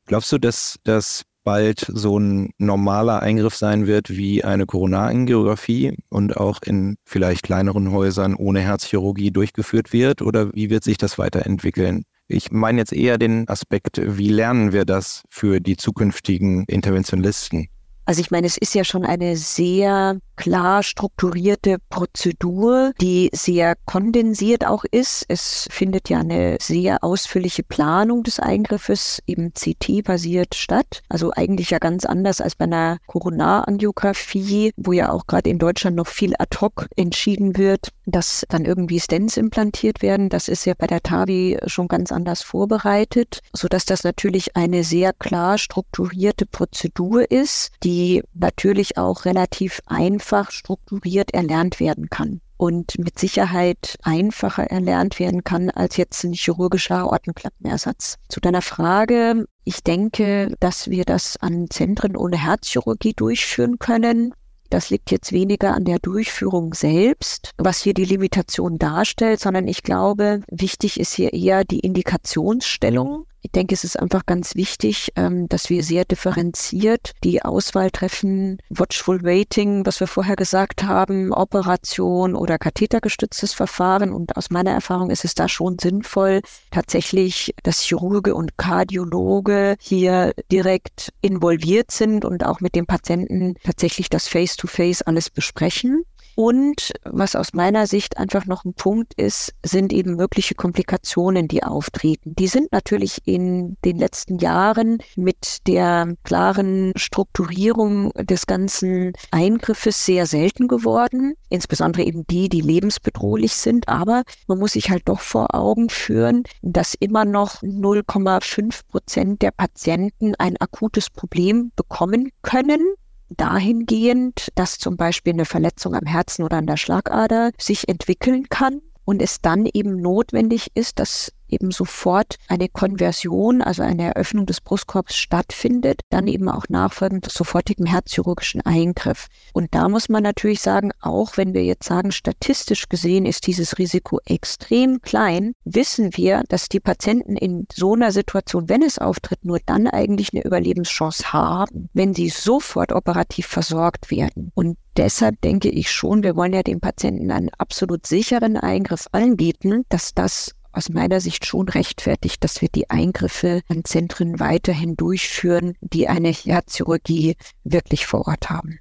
Glaubst 0.04 0.30
du, 0.32 0.38
dass 0.38 0.78
das 0.84 1.22
bald 1.46 1.86
so 1.88 2.18
ein 2.18 2.50
normaler 2.58 3.22
Eingriff 3.22 3.54
sein 3.54 3.86
wird 3.86 4.10
wie 4.10 4.42
eine 4.42 4.66
Koronarangiographie 4.66 5.96
und 6.08 6.36
auch 6.36 6.60
in 6.62 6.96
vielleicht 7.04 7.44
kleineren 7.44 7.92
Häusern 7.92 8.34
ohne 8.34 8.60
Herzchirurgie 8.60 9.30
durchgeführt 9.30 9.92
wird? 9.92 10.22
Oder 10.22 10.52
wie 10.54 10.70
wird 10.70 10.82
sich 10.82 10.98
das 10.98 11.18
weiterentwickeln? 11.18 12.02
Ich 12.26 12.50
meine 12.50 12.78
jetzt 12.78 12.92
eher 12.92 13.16
den 13.16 13.48
Aspekt, 13.48 14.00
wie 14.04 14.28
lernen 14.28 14.72
wir 14.72 14.84
das 14.84 15.22
für 15.30 15.60
die 15.60 15.76
zukünftigen 15.76 16.64
Interventionalisten? 16.64 17.68
Also 18.06 18.20
ich 18.20 18.30
meine, 18.30 18.46
es 18.46 18.56
ist 18.56 18.74
ja 18.74 18.84
schon 18.84 19.04
eine 19.04 19.36
sehr 19.36 20.18
klar 20.36 20.82
strukturierte 20.82 21.78
Prozedur, 21.88 22.92
die 23.00 23.30
sehr 23.32 23.74
kondensiert 23.84 24.64
auch 24.66 24.84
ist. 24.84 25.24
Es 25.28 25.66
findet 25.72 26.08
ja 26.08 26.20
eine 26.20 26.58
sehr 26.60 27.02
ausführliche 27.02 27.62
Planung 27.62 28.22
des 28.22 28.38
Eingriffes 28.38 29.22
eben 29.26 29.52
CT-basiert 29.54 30.54
statt. 30.54 31.02
Also 31.08 31.32
eigentlich 31.34 31.70
ja 31.70 31.78
ganz 31.78 32.04
anders 32.04 32.40
als 32.40 32.54
bei 32.54 32.66
einer 32.66 32.98
Koronarangiographie, 33.06 34.72
wo 34.76 34.92
ja 34.92 35.10
auch 35.10 35.26
gerade 35.26 35.50
in 35.50 35.58
Deutschland 35.58 35.96
noch 35.96 36.06
viel 36.06 36.34
ad 36.38 36.58
hoc 36.60 36.86
entschieden 36.96 37.56
wird, 37.56 37.88
dass 38.04 38.44
dann 38.48 38.66
irgendwie 38.66 39.00
Stents 39.00 39.36
implantiert 39.36 40.02
werden. 40.02 40.28
Das 40.28 40.48
ist 40.48 40.64
ja 40.64 40.74
bei 40.78 40.86
der 40.86 41.02
TAVI 41.02 41.58
schon 41.66 41.88
ganz 41.88 42.12
anders 42.12 42.42
vorbereitet, 42.42 43.40
sodass 43.52 43.84
das 43.84 44.04
natürlich 44.04 44.54
eine 44.54 44.84
sehr 44.84 45.12
klar 45.12 45.58
strukturierte 45.58 46.46
Prozedur 46.46 47.28
ist, 47.30 47.72
die 47.82 47.95
natürlich 48.34 48.96
auch 48.96 49.24
relativ 49.24 49.80
einfach 49.86 50.50
strukturiert 50.50 51.34
erlernt 51.34 51.80
werden 51.80 52.08
kann 52.10 52.40
und 52.56 52.98
mit 52.98 53.18
Sicherheit 53.18 53.96
einfacher 54.02 54.64
erlernt 54.64 55.18
werden 55.18 55.44
kann 55.44 55.70
als 55.70 55.96
jetzt 55.96 56.24
ein 56.24 56.32
chirurgischer 56.32 57.00
Aortenklappenersatz. 57.00 58.16
Zu 58.28 58.40
deiner 58.40 58.62
Frage, 58.62 59.46
ich 59.64 59.82
denke, 59.82 60.54
dass 60.60 60.90
wir 60.90 61.04
das 61.04 61.36
an 61.36 61.66
Zentren 61.70 62.16
ohne 62.16 62.42
Herzchirurgie 62.42 63.12
durchführen 63.14 63.78
können. 63.78 64.32
Das 64.70 64.90
liegt 64.90 65.10
jetzt 65.12 65.32
weniger 65.32 65.74
an 65.74 65.84
der 65.84 65.98
Durchführung 65.98 66.74
selbst, 66.74 67.50
was 67.56 67.82
hier 67.82 67.94
die 67.94 68.04
Limitation 68.04 68.78
darstellt, 68.78 69.38
sondern 69.38 69.68
ich 69.68 69.82
glaube, 69.82 70.40
wichtig 70.50 70.98
ist 70.98 71.14
hier 71.14 71.32
eher 71.32 71.64
die 71.64 71.80
Indikationsstellung. 71.80 73.25
Ich 73.46 73.52
denke, 73.52 73.74
es 73.74 73.84
ist 73.84 73.96
einfach 73.96 74.26
ganz 74.26 74.56
wichtig, 74.56 75.12
ähm, 75.14 75.48
dass 75.48 75.70
wir 75.70 75.84
sehr 75.84 76.04
differenziert 76.04 77.12
die 77.22 77.42
Auswahl 77.42 77.92
treffen. 77.92 78.58
Watchful 78.70 79.22
Waiting, 79.22 79.86
was 79.86 80.00
wir 80.00 80.08
vorher 80.08 80.34
gesagt 80.34 80.82
haben, 80.82 81.32
Operation 81.32 82.34
oder 82.34 82.58
kathetergestütztes 82.58 83.52
Verfahren. 83.52 84.12
Und 84.12 84.36
aus 84.36 84.50
meiner 84.50 84.72
Erfahrung 84.72 85.10
ist 85.10 85.24
es 85.24 85.36
da 85.36 85.48
schon 85.48 85.78
sinnvoll, 85.78 86.40
tatsächlich, 86.72 87.54
dass 87.62 87.82
Chirurge 87.82 88.34
und 88.34 88.58
Kardiologe 88.58 89.76
hier 89.78 90.32
direkt 90.50 91.12
involviert 91.20 91.92
sind 91.92 92.24
und 92.24 92.44
auch 92.44 92.60
mit 92.60 92.74
dem 92.74 92.86
Patienten 92.86 93.54
tatsächlich 93.62 94.10
das 94.10 94.26
Face-to-Face 94.26 95.02
-face 95.02 95.06
alles 95.06 95.30
besprechen. 95.30 96.02
Und 96.36 96.92
was 97.02 97.34
aus 97.34 97.54
meiner 97.54 97.86
Sicht 97.86 98.18
einfach 98.18 98.44
noch 98.44 98.66
ein 98.66 98.74
Punkt 98.74 99.14
ist, 99.14 99.54
sind 99.64 99.90
eben 99.90 100.16
mögliche 100.16 100.54
Komplikationen, 100.54 101.48
die 101.48 101.62
auftreten. 101.62 102.34
Die 102.36 102.46
sind 102.46 102.72
natürlich 102.72 103.22
in 103.24 103.78
den 103.86 103.96
letzten 103.96 104.38
Jahren 104.38 104.98
mit 105.16 105.66
der 105.66 106.14
klaren 106.24 106.92
Strukturierung 106.94 108.12
des 108.12 108.46
ganzen 108.46 109.14
Eingriffes 109.30 110.04
sehr 110.04 110.26
selten 110.26 110.68
geworden. 110.68 111.36
Insbesondere 111.48 112.04
eben 112.04 112.26
die, 112.26 112.50
die 112.50 112.60
lebensbedrohlich 112.60 113.54
sind. 113.54 113.88
Aber 113.88 114.22
man 114.46 114.58
muss 114.58 114.72
sich 114.72 114.90
halt 114.90 115.08
doch 115.08 115.20
vor 115.20 115.54
Augen 115.54 115.88
führen, 115.88 116.42
dass 116.60 116.92
immer 116.92 117.24
noch 117.24 117.62
0,5 117.62 118.82
Prozent 118.88 119.40
der 119.40 119.52
Patienten 119.52 120.34
ein 120.34 120.58
akutes 120.58 121.08
Problem 121.08 121.72
bekommen 121.76 122.30
können 122.42 122.82
dahingehend, 123.30 124.48
dass 124.54 124.78
zum 124.78 124.96
Beispiel 124.96 125.32
eine 125.32 125.44
Verletzung 125.44 125.94
am 125.94 126.06
Herzen 126.06 126.42
oder 126.42 126.58
an 126.58 126.66
der 126.66 126.76
Schlagader 126.76 127.50
sich 127.58 127.88
entwickeln 127.88 128.48
kann 128.48 128.80
und 129.04 129.22
es 129.22 129.40
dann 129.40 129.66
eben 129.66 130.00
notwendig 130.00 130.70
ist, 130.74 130.98
dass 130.98 131.32
eben 131.48 131.70
sofort 131.70 132.36
eine 132.48 132.68
Konversion, 132.68 133.62
also 133.62 133.82
eine 133.82 134.14
Eröffnung 134.14 134.46
des 134.46 134.60
Brustkorbs 134.60 135.16
stattfindet, 135.16 136.00
dann 136.10 136.26
eben 136.26 136.48
auch 136.48 136.64
nachfolgend 136.68 137.30
sofortigen 137.30 137.86
herzchirurgischen 137.86 138.60
Eingriff. 138.62 139.26
Und 139.52 139.74
da 139.74 139.88
muss 139.88 140.08
man 140.08 140.22
natürlich 140.22 140.60
sagen, 140.60 140.92
auch 141.00 141.36
wenn 141.36 141.54
wir 141.54 141.64
jetzt 141.64 141.86
sagen, 141.86 142.12
statistisch 142.12 142.88
gesehen 142.88 143.26
ist 143.26 143.46
dieses 143.46 143.78
Risiko 143.78 144.20
extrem 144.24 145.00
klein, 145.00 145.52
wissen 145.64 146.16
wir, 146.16 146.42
dass 146.48 146.68
die 146.68 146.80
Patienten 146.80 147.36
in 147.36 147.66
so 147.72 147.94
einer 147.94 148.12
Situation, 148.12 148.68
wenn 148.68 148.82
es 148.82 148.98
auftritt, 148.98 149.44
nur 149.44 149.58
dann 149.64 149.86
eigentlich 149.86 150.32
eine 150.32 150.44
Überlebenschance 150.44 151.32
haben, 151.32 151.88
wenn 151.92 152.14
sie 152.14 152.28
sofort 152.28 152.92
operativ 152.92 153.46
versorgt 153.46 154.10
werden. 154.10 154.52
Und 154.54 154.78
deshalb 154.96 155.40
denke 155.40 155.68
ich 155.68 155.90
schon, 155.90 156.22
wir 156.22 156.36
wollen 156.36 156.52
ja 156.52 156.62
dem 156.62 156.80
Patienten 156.80 157.30
einen 157.30 157.50
absolut 157.58 158.06
sicheren 158.06 158.56
Eingriff 158.56 159.06
anbieten, 159.12 159.84
dass 159.88 160.14
das 160.14 160.55
aus 160.76 160.90
meiner 160.90 161.20
Sicht 161.20 161.46
schon 161.46 161.68
rechtfertigt, 161.68 162.44
dass 162.44 162.60
wir 162.60 162.68
die 162.68 162.90
Eingriffe 162.90 163.62
an 163.68 163.84
Zentren 163.84 164.38
weiterhin 164.38 164.96
durchführen, 164.96 165.74
die 165.80 166.08
eine 166.08 166.28
Herzchirurgie 166.28 167.36
wirklich 167.64 168.06
vor 168.06 168.26
Ort 168.26 168.50
haben. 168.50 168.78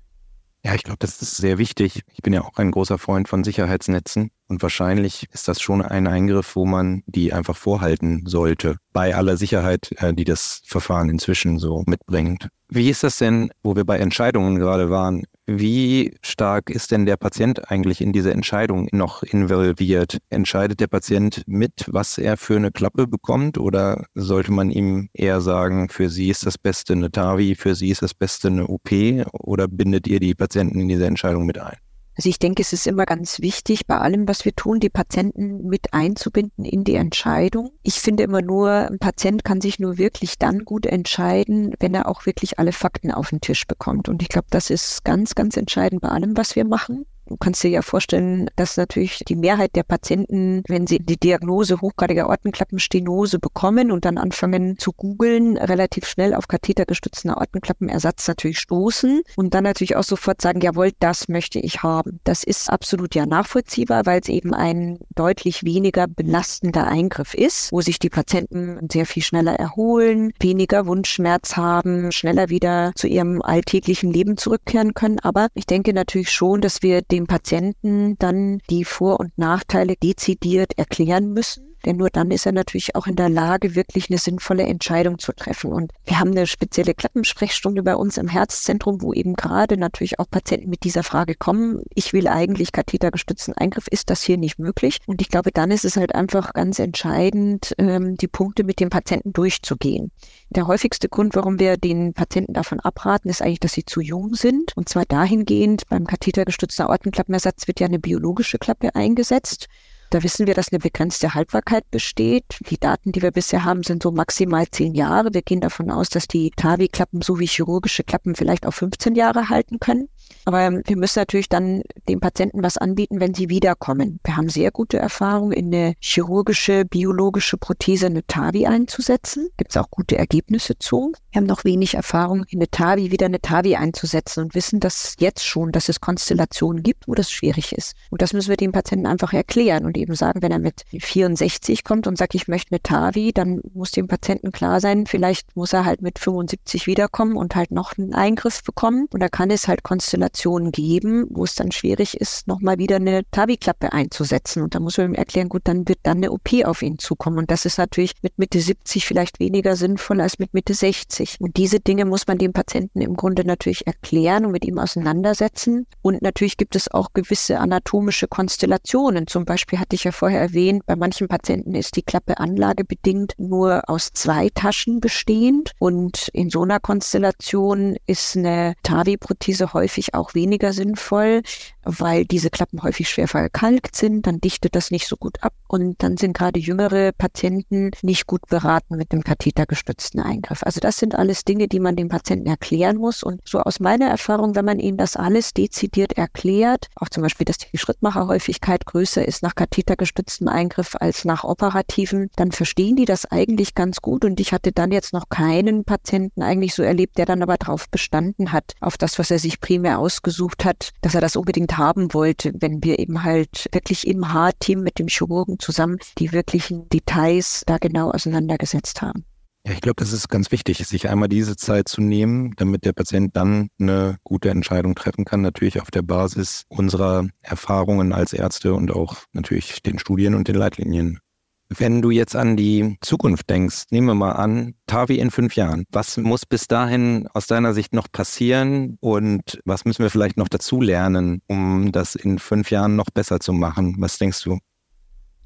Ja, 0.66 0.74
ich 0.74 0.84
glaube, 0.84 0.98
das 1.00 1.22
ist 1.22 1.38
sehr 1.38 1.60
wichtig. 1.60 2.02
Ich 2.12 2.24
bin 2.24 2.34
ja 2.34 2.42
auch 2.42 2.58
ein 2.58 2.72
großer 2.72 2.98
Freund 2.98 3.30
von 3.30 3.44
Sicherheitsnetzen 3.44 4.32
und 4.48 4.64
wahrscheinlich 4.64 5.28
ist 5.32 5.48
das 5.48 5.62
schon 5.62 5.84
ein 5.84 6.08
Eingriff, 6.08 6.56
wo 6.56 6.66
man 6.66 7.04
die 7.06 7.34
einfach 7.34 7.56
vorhalten 7.56 8.24
sollte, 8.26 8.78
bei 8.92 9.16
aller 9.16 9.38
Sicherheit, 9.38 9.92
äh, 9.98 10.14
die 10.16 10.24
das 10.24 10.64
Verfahren 10.66 11.10
inzwischen 11.10 11.60
so 11.60 11.84
mitbringt. 11.86 12.50
Wie 12.68 12.90
ist 12.90 13.04
das 13.04 13.20
denn, 13.20 13.52
wo 13.62 13.76
wir 13.76 13.86
bei 13.86 14.00
Entscheidungen 14.00 14.58
gerade 14.58 14.90
waren? 14.90 15.26
Wie 15.48 16.18
stark 16.24 16.72
ist 16.72 16.90
denn 16.90 17.06
der 17.06 17.18
Patient 17.18 17.70
eigentlich 17.70 18.02
in 18.02 18.14
diese 18.14 18.32
Entscheidung 18.34 18.88
noch 18.92 19.22
involviert? 19.22 20.18
Entscheidet 20.32 20.80
der 20.80 20.88
Patient 20.88 21.44
mit, 21.46 21.86
was 21.88 22.18
er 22.18 22.36
für 22.36 22.56
eine 22.56 22.72
Klappe 22.72 23.06
bekommt? 23.06 23.60
Oder 23.60 24.08
sollte 24.16 24.52
man 24.52 24.72
ihm 24.72 25.10
eher 25.14 25.42
sagen, 25.42 25.90
für 25.90 26.10
Sie 26.10 26.30
ist 26.30 26.48
das 26.48 26.58
Beste 26.58 26.94
eine 26.94 27.12
TAVI, 27.12 27.54
für 27.54 27.76
Sie 27.76 27.90
ist 27.90 28.02
das 28.02 28.16
Beste 28.16 28.48
eine 28.48 28.66
OP? 28.68 28.90
Oder 29.34 29.68
bindet 29.68 30.08
ihr 30.08 30.20
die 30.20 30.34
Patienten 30.34 30.80
in 30.80 30.88
diese 30.88 31.06
Entscheidung 31.06 31.46
mit 31.46 31.60
ein? 31.60 31.78
Also 32.16 32.30
ich 32.30 32.40
denke, 32.40 32.62
es 32.62 32.72
ist 32.72 32.88
immer 32.88 33.06
ganz 33.06 33.42
wichtig, 33.42 33.88
bei 33.88 33.98
allem, 33.98 34.28
was 34.28 34.46
wir 34.46 34.56
tun, 34.56 34.80
die 34.80 34.90
Patienten 34.90 35.68
mit 35.68 35.94
einzubinden 35.94 36.64
in 36.64 36.84
die 36.84 36.96
Entscheidung. 36.96 37.72
Ich 37.84 37.96
finde 37.96 38.24
immer 38.24 38.42
nur, 38.42 38.70
ein 38.72 39.00
Patient 39.00 39.44
kann 39.44 39.60
sich 39.60 39.80
nur 39.80 39.98
wirklich 39.98 40.40
dann 40.40 40.66
gut 40.66 40.86
entscheiden, 40.86 41.74
wenn 41.80 41.94
er 41.94 42.08
auch 42.08 42.26
wirklich 42.26 42.58
alle 42.58 42.72
Fakten 42.72 43.12
auf 43.12 43.30
den 43.30 43.42
Tisch 43.42 43.68
bekommt. 43.68 44.08
Und 44.08 44.22
ich 44.22 44.30
glaube, 44.30 44.48
das 44.50 44.70
ist 44.70 45.04
ganz, 45.04 45.36
ganz 45.36 45.58
entscheidend 45.58 46.02
bei 46.02 46.10
allem, 46.10 46.38
was 46.38 46.56
wir 46.56 46.66
machen. 46.66 47.06
Du 47.28 47.38
kannst 47.38 47.64
dir 47.64 47.70
ja 47.70 47.82
vorstellen, 47.82 48.50
dass 48.56 48.78
natürlich 48.78 49.24
die 49.28 49.36
Mehrheit 49.36 49.76
der 49.76 49.84
Patienten, 49.84 50.62
wenn 50.68 50.86
sie 50.86 51.00
die 51.00 51.18
Diagnose 51.18 51.82
hochgradiger 51.82 52.30
Ortenklappenstenose 52.30 53.40
bekommen 53.40 53.92
und 53.92 54.06
dann 54.06 54.20
anfangen 54.20 54.78
zu 54.78 54.92
googeln, 54.92 55.58
relativ 55.58 56.06
schnell 56.08 56.36
auf 56.36 56.48
kathetergestützten 56.48 57.32
Ortenklappenersatz 57.32 58.28
natürlich 58.28 58.60
stoßen 58.60 59.24
und 59.38 59.54
dann 59.56 59.64
natürlich 59.64 59.96
auch 59.96 60.04
sofort 60.04 60.42
sagen, 60.42 60.62
jawohl, 60.62 60.92
das 61.00 61.28
möchte 61.28 61.60
ich 61.60 61.82
haben. 61.82 62.20
Das 62.24 62.44
ist 62.44 62.70
absolut 62.70 63.16
ja 63.16 63.26
nachvollziehbar, 63.26 64.06
weil 64.06 64.22
es 64.22 64.30
eben 64.30 64.54
ein 64.54 65.00
deutlich 65.16 65.64
weniger 65.64 66.08
belastender 66.08 66.86
Eingriff 66.86 67.34
ist, 67.34 67.72
wo 67.72 67.82
sich 67.82 67.98
die 67.98 68.10
Patienten 68.10 68.88
sehr 68.92 69.08
viel 69.08 69.24
schneller 69.24 69.56
erholen, 69.56 70.32
weniger 70.40 70.86
Wundschmerz 70.86 71.58
haben, 71.58 72.12
schneller 72.12 72.50
wieder 72.50 72.92
zu 72.96 73.08
ihrem 73.08 73.42
alltäglichen 73.42 74.12
Leben 74.12 74.38
zurückkehren 74.38 74.94
können. 74.94 75.20
Aber 75.20 75.48
ich 75.56 75.66
denke 75.66 75.94
natürlich 75.94 76.32
schon, 76.32 76.62
dass 76.62 76.84
wir 76.84 77.02
dem 77.16 77.28
Patienten 77.28 78.18
dann 78.20 78.60
die 78.70 78.84
Vor- 78.84 79.20
und 79.20 79.38
Nachteile 79.38 79.96
dezidiert 79.96 80.78
erklären 80.78 81.32
müssen 81.32 81.75
denn 81.86 81.98
nur 81.98 82.10
dann 82.10 82.32
ist 82.32 82.46
er 82.46 82.52
natürlich 82.52 82.96
auch 82.96 83.08
in 83.08 83.16
der 83.16 83.30
Lage, 83.30 83.76
wirklich 83.76 84.10
eine 84.10 84.18
sinnvolle 84.18 84.64
Entscheidung 84.64 85.20
zu 85.20 85.34
treffen. 85.34 85.72
Und 85.72 85.92
wir 86.06 86.20
haben 86.20 86.32
eine 86.32 86.48
spezielle 86.48 86.94
Klappensprechstunde 86.94 87.84
bei 87.84 87.96
uns 87.96 88.18
im 88.18 88.28
Herzzentrum, 88.28 89.02
wo 89.02 89.14
eben 89.14 89.36
gerade 89.36 89.78
natürlich 89.78 90.20
auch 90.20 90.30
Patienten 90.30 90.70
mit 90.70 90.84
dieser 90.84 91.04
Frage 91.04 91.36
kommen. 91.36 91.84
Ich 91.94 92.14
will 92.14 92.28
eigentlich 92.28 92.72
kathetergestützten 92.72 93.54
Eingriff. 93.54 93.88
Ist 93.88 94.10
das 94.10 94.24
hier 94.24 94.38
nicht 94.38 94.60
möglich? 94.60 95.00
Und 95.06 95.22
ich 95.22 95.30
glaube, 95.30 95.52
dann 95.52 95.72
ist 95.72 95.86
es 95.86 95.98
halt 95.98 96.16
einfach 96.16 96.54
ganz 96.54 96.80
entscheidend, 96.80 97.74
ähm, 97.78 98.16
die 98.16 98.28
Punkte 98.28 98.64
mit 98.64 98.80
dem 98.80 98.90
Patienten 98.90 99.34
durchzugehen. 99.34 100.12
Der 100.50 100.68
häufigste 100.68 101.10
Grund, 101.10 101.36
warum 101.36 101.60
wir 101.60 101.78
den 101.78 102.14
Patienten 102.14 102.54
davon 102.54 102.80
abraten, 102.80 103.30
ist 103.30 103.42
eigentlich, 103.42 103.60
dass 103.60 103.74
sie 103.74 103.86
zu 103.86 104.02
jung 104.02 104.34
sind. 104.34 104.76
Und 104.76 104.90
zwar 104.90 105.06
dahingehend, 105.06 105.88
beim 105.90 106.08
kathetergestützten 106.08 106.86
Aortenklappenersatz 106.86 107.68
wird 107.68 107.80
ja 107.80 107.88
eine 107.88 108.00
biologische 108.00 108.58
Klappe 108.58 108.96
eingesetzt. 108.96 109.68
Da 110.10 110.24
wissen 110.24 110.48
wir, 110.48 110.54
dass 110.54 110.72
eine 110.72 110.80
begrenzte 110.80 111.34
Haltbarkeit 111.34 111.90
besteht. 111.92 112.46
Die 112.70 112.80
Daten, 112.80 113.12
die 113.12 113.22
wir 113.22 113.32
bisher 113.32 113.66
haben, 113.66 113.84
sind 113.84 114.04
so 114.04 114.12
maximal 114.12 114.68
zehn 114.70 114.94
Jahre. 114.94 115.34
Wir 115.34 115.42
gehen 115.42 115.62
davon 115.62 115.90
aus, 115.90 116.10
dass 116.10 116.28
die 116.28 116.52
TAVI-Klappen 116.56 117.22
so 117.22 117.40
wie 117.40 117.48
chirurgische 117.48 118.04
Klappen 118.04 118.36
vielleicht 118.36 118.66
auch 118.66 118.74
15 118.74 119.16
Jahre 119.16 119.50
halten 119.50 119.80
können. 119.80 120.08
Aber 120.46 120.72
wir 120.86 120.98
müssen 120.98 121.20
natürlich 121.20 121.50
dann 121.50 121.82
dem 122.08 122.20
Patienten 122.20 122.64
was 122.64 122.78
anbieten, 122.78 123.20
wenn 123.20 123.34
sie 123.34 123.50
wiederkommen. 123.50 124.20
Wir 124.24 124.38
haben 124.38 124.50
sehr 124.50 124.72
gute 124.72 124.98
Erfahrungen, 124.98 125.52
in 125.52 125.74
eine 125.74 125.96
chirurgische, 126.00 126.86
biologische 126.86 127.58
Prothese 127.58 128.08
eine 128.08 128.26
TAVI 128.26 128.68
einzusetzen. 128.68 129.50
Gibt 129.58 129.72
es 129.72 129.78
auch 129.78 129.90
gute 129.90 130.18
Ergebnisse 130.18 130.78
zu. 130.78 131.14
Wir 131.32 131.42
haben 131.42 131.48
noch 131.48 131.64
wenig 131.64 131.96
Erfahrung, 131.96 132.46
in 132.50 132.60
eine 132.60 132.70
TAVI 132.70 133.12
wieder 133.12 133.26
eine 133.26 133.42
TAVI 133.42 133.76
einzusetzen 133.76 134.44
und 134.44 134.56
wissen 134.56 134.80
das 134.80 135.16
jetzt 135.20 135.46
schon, 135.46 135.72
dass 135.72 135.90
es 135.90 136.00
Konstellationen 136.00 136.84
gibt, 136.84 137.08
wo 137.08 137.16
das 137.16 137.32
schwierig 137.32 137.74
ist. 137.74 137.96
Und 138.12 138.22
das 138.22 138.34
müssen 138.34 138.50
wir 138.50 138.58
dem 138.58 138.72
Patienten 138.72 139.08
einfach 139.08 139.34
erklären 139.34 139.86
und 139.86 139.95
eben 139.98 140.16
sagen, 140.16 140.42
wenn 140.42 140.52
er 140.52 140.60
mit 140.60 140.84
64 140.92 141.84
kommt 141.84 142.08
und 142.08 142.18
sagt, 142.18 142.36
ich 142.36 142.48
möchte 142.48 142.72
eine 142.72 142.82
TAVI, 142.82 143.34
dann 143.34 143.62
muss 143.74 143.92
dem 143.92 144.08
Patienten 144.08 144.52
klar 144.52 144.80
sein, 144.80 145.06
vielleicht 145.06 145.56
muss 145.56 145.74
er 145.74 145.86
halt 145.86 146.02
mit 146.02 146.20
75 146.20 146.88
wiederkommen 146.88 147.36
und 147.36 147.56
halt 147.56 147.72
noch 147.72 147.98
einen 147.98 148.14
Eingriff 148.14 148.64
bekommen. 148.64 149.08
Und 149.12 149.20
da 149.22 149.30
kann 149.30 149.52
es 149.52 149.68
halt 149.68 149.84
Konstellationen 149.84 150.72
geben, 150.72 151.26
wo 151.30 151.44
es 151.44 151.56
dann 151.56 151.72
schwierig 151.72 152.20
ist, 152.20 152.48
nochmal 152.48 152.78
wieder 152.78 152.98
eine 152.98 153.24
TAVI-Klappe 153.32 153.94
einzusetzen. 153.94 154.64
Und 154.64 154.76
da 154.76 154.80
muss 154.80 154.98
man 154.98 155.08
ihm 155.08 155.16
erklären, 155.16 155.50
gut, 155.50 155.64
dann 155.66 155.88
wird 155.88 156.00
dann 156.04 156.18
eine 156.18 156.32
OP 156.32 156.50
auf 156.66 156.82
ihn 156.82 157.00
zukommen. 157.00 157.38
Und 157.38 157.52
das 157.52 157.66
ist 157.66 157.78
natürlich 157.78 158.14
mit 158.22 158.38
Mitte 158.38 158.60
70 158.60 159.06
vielleicht 159.06 159.40
weniger 159.40 159.76
sinnvoll 159.76 160.22
als 160.22 160.40
mit 160.40 160.54
Mitte 160.54 160.74
60. 160.74 161.38
Und 161.40 161.58
diese 161.58 161.80
Dinge 161.80 162.06
muss 162.06 162.28
man 162.28 162.38
dem 162.38 162.54
Patienten 162.54 163.02
im 163.02 163.16
Grunde 163.16 163.46
natürlich 163.46 163.88
erklären 163.88 164.46
und 164.46 164.52
mit 164.52 164.66
ihm 164.66 164.80
auseinandersetzen. 164.80 165.88
Und 166.02 166.22
natürlich 166.22 166.58
gibt 166.58 166.76
es 166.76 166.90
auch 166.92 167.14
gewisse 167.14 167.60
anatomische 167.60 168.28
Konstellationen. 168.28 169.28
Zum 169.28 169.46
Beispiel 169.46 169.80
hatte 169.86 169.96
ich 169.96 170.04
ja 170.04 170.12
vorher 170.12 170.42
erwähnt, 170.42 170.84
bei 170.88 170.96
manchen 170.96 171.28
Patienten 171.28 171.76
ist 171.76 171.96
die 171.96 172.02
Klappe 172.02 172.40
anlagebedingt 172.40 173.34
nur 173.38 173.84
aus 173.88 174.10
zwei 174.14 174.50
Taschen 174.50 175.00
bestehend. 175.00 175.74
Und 175.78 176.30
in 176.34 176.50
so 176.50 176.64
einer 176.64 176.80
Konstellation 176.80 177.96
ist 178.08 178.36
eine 178.36 178.74
TAVI-Prothese 178.82 179.74
häufig 179.74 180.16
auch 180.16 180.34
weniger 180.34 180.74
sinnvoll, 180.74 181.44
weil 181.86 182.26
diese 182.26 182.50
Klappen 182.50 182.84
häufig 182.84 183.10
schwer 183.10 183.28
verkalkt 183.28 183.96
sind, 183.96 184.28
dann 184.28 184.42
dichtet 184.42 184.76
das 184.76 184.92
nicht 184.92 185.08
so 185.08 185.16
gut 185.16 185.42
ab 185.44 185.54
und 185.68 186.02
dann 186.04 186.18
sind 186.18 186.36
gerade 186.36 186.60
jüngere 186.60 187.12
Patienten 187.12 187.92
nicht 188.02 188.28
gut 188.28 188.48
beraten 188.48 188.98
mit 188.98 189.12
dem 189.12 189.24
kathetergestützten 189.24 190.20
Eingriff. 190.20 190.64
Also 190.64 190.80
das 190.80 190.98
sind 190.98 191.16
alles 191.16 191.46
Dinge, 191.46 191.68
die 191.68 191.80
man 191.80 191.96
dem 191.96 192.10
Patienten 192.10 192.48
erklären 192.48 192.98
muss 192.98 193.24
und 193.24 193.42
so 193.46 193.60
aus 193.60 193.80
meiner 193.80 194.08
Erfahrung, 194.08 194.56
wenn 194.56 194.66
man 194.66 194.80
ihnen 194.80 194.98
das 194.98 195.16
alles 195.16 195.54
dezidiert 195.54 196.14
erklärt, 196.14 196.88
auch 196.96 197.10
zum 197.10 197.24
Beispiel, 197.24 197.46
dass 197.46 197.58
die 197.58 197.78
Schrittmacherhäufigkeit 197.78 198.86
größer 198.86 199.26
ist 199.26 199.44
nach 199.44 199.56
kathetergestütztem 199.56 200.48
Eingriff 200.48 200.96
als 201.00 201.26
nach 201.26 201.44
operativen, 201.44 202.30
dann 202.36 202.52
verstehen 202.52 202.96
die 202.96 203.06
das 203.06 203.26
eigentlich 203.26 203.76
ganz 203.76 204.02
gut 204.02 204.26
und 204.26 204.40
ich 204.40 204.54
hatte 204.54 204.72
dann 204.72 204.92
jetzt 204.92 205.14
noch 205.14 205.30
keinen 205.30 205.86
Patienten 205.86 206.42
eigentlich 206.42 206.74
so 206.74 206.84
erlebt, 206.84 207.18
der 207.18 207.26
dann 207.26 207.44
aber 207.44 207.58
darauf 207.58 207.90
bestanden 207.90 208.52
hat, 208.52 208.74
auf 208.80 208.98
das, 208.98 209.20
was 209.20 209.32
er 209.32 209.40
sich 209.40 209.60
primär 209.60 210.00
ausgesucht 210.00 210.66
hat, 210.66 210.92
dass 211.02 211.16
er 211.16 211.22
das 211.22 211.36
unbedingt 211.36 211.75
haben 211.78 212.14
wollte, 212.14 212.54
wenn 212.60 212.84
wir 212.84 213.00
eben 213.00 213.24
halt 213.24 213.68
wirklich 213.72 214.08
im 214.08 214.34
Haarteam 214.34 214.82
mit 214.82 215.00
dem 215.00 215.08
Chirurgen 215.08 215.60
zusammen 215.60 215.98
die 216.18 216.32
wirklichen 216.32 216.90
Details 216.90 217.64
da 217.66 217.78
genau 217.78 218.12
auseinandergesetzt 218.12 219.02
haben. 219.02 219.26
Ja, 219.68 219.74
ich 219.74 219.82
glaube, 219.82 219.96
das 219.98 220.14
ist 220.14 220.30
ganz 220.30 220.52
wichtig, 220.52 220.78
sich 220.86 221.10
einmal 221.10 221.28
diese 221.28 221.56
Zeit 221.56 221.88
zu 221.88 222.00
nehmen, 222.00 222.54
damit 222.58 222.86
der 222.86 222.94
Patient 222.94 223.36
dann 223.36 223.70
eine 223.80 224.18
gute 224.24 224.52
Entscheidung 224.52 224.94
treffen 224.94 225.26
kann, 225.26 225.42
natürlich 225.42 225.82
auf 225.82 225.90
der 225.90 226.04
Basis 226.04 226.66
unserer 226.68 227.28
Erfahrungen 227.42 228.14
als 228.14 228.34
Ärzte 228.34 228.76
und 228.76 228.92
auch 228.92 229.16
natürlich 229.34 229.82
den 229.82 229.98
Studien 229.98 230.36
und 230.36 230.48
den 230.48 230.56
Leitlinien. 230.56 231.20
Wenn 231.70 232.02
du 232.02 232.12
jetzt 232.12 232.36
an 232.36 232.56
die 232.56 232.98
Zukunft 233.02 233.50
denkst, 233.50 233.86
nehmen 233.90 234.08
wir 234.08 234.16
mal 234.16 234.34
an, 234.34 234.76
Tavi 234.86 235.18
in 235.18 235.32
fünf 235.32 235.56
Jahren. 235.56 235.86
Was 235.92 236.18
muss 236.18 236.46
bis 236.46 236.68
dahin 236.68 237.28
aus 237.34 237.48
deiner 237.48 237.74
Sicht 237.74 237.94
noch 237.94 238.12
passieren 238.12 238.98
und 239.02 239.60
was 239.66 239.84
müssen 239.84 240.04
wir 240.04 240.12
vielleicht 240.12 240.38
noch 240.38 240.48
dazu 240.48 240.80
lernen, 240.80 241.42
um 241.48 241.92
das 241.92 242.16
in 242.16 242.38
fünf 242.38 242.70
Jahren 242.70 242.96
noch 242.96 243.10
besser 243.12 243.40
zu 243.40 243.52
machen? 243.52 243.96
Was 243.98 244.20
denkst 244.20 244.44
du? 244.44 244.60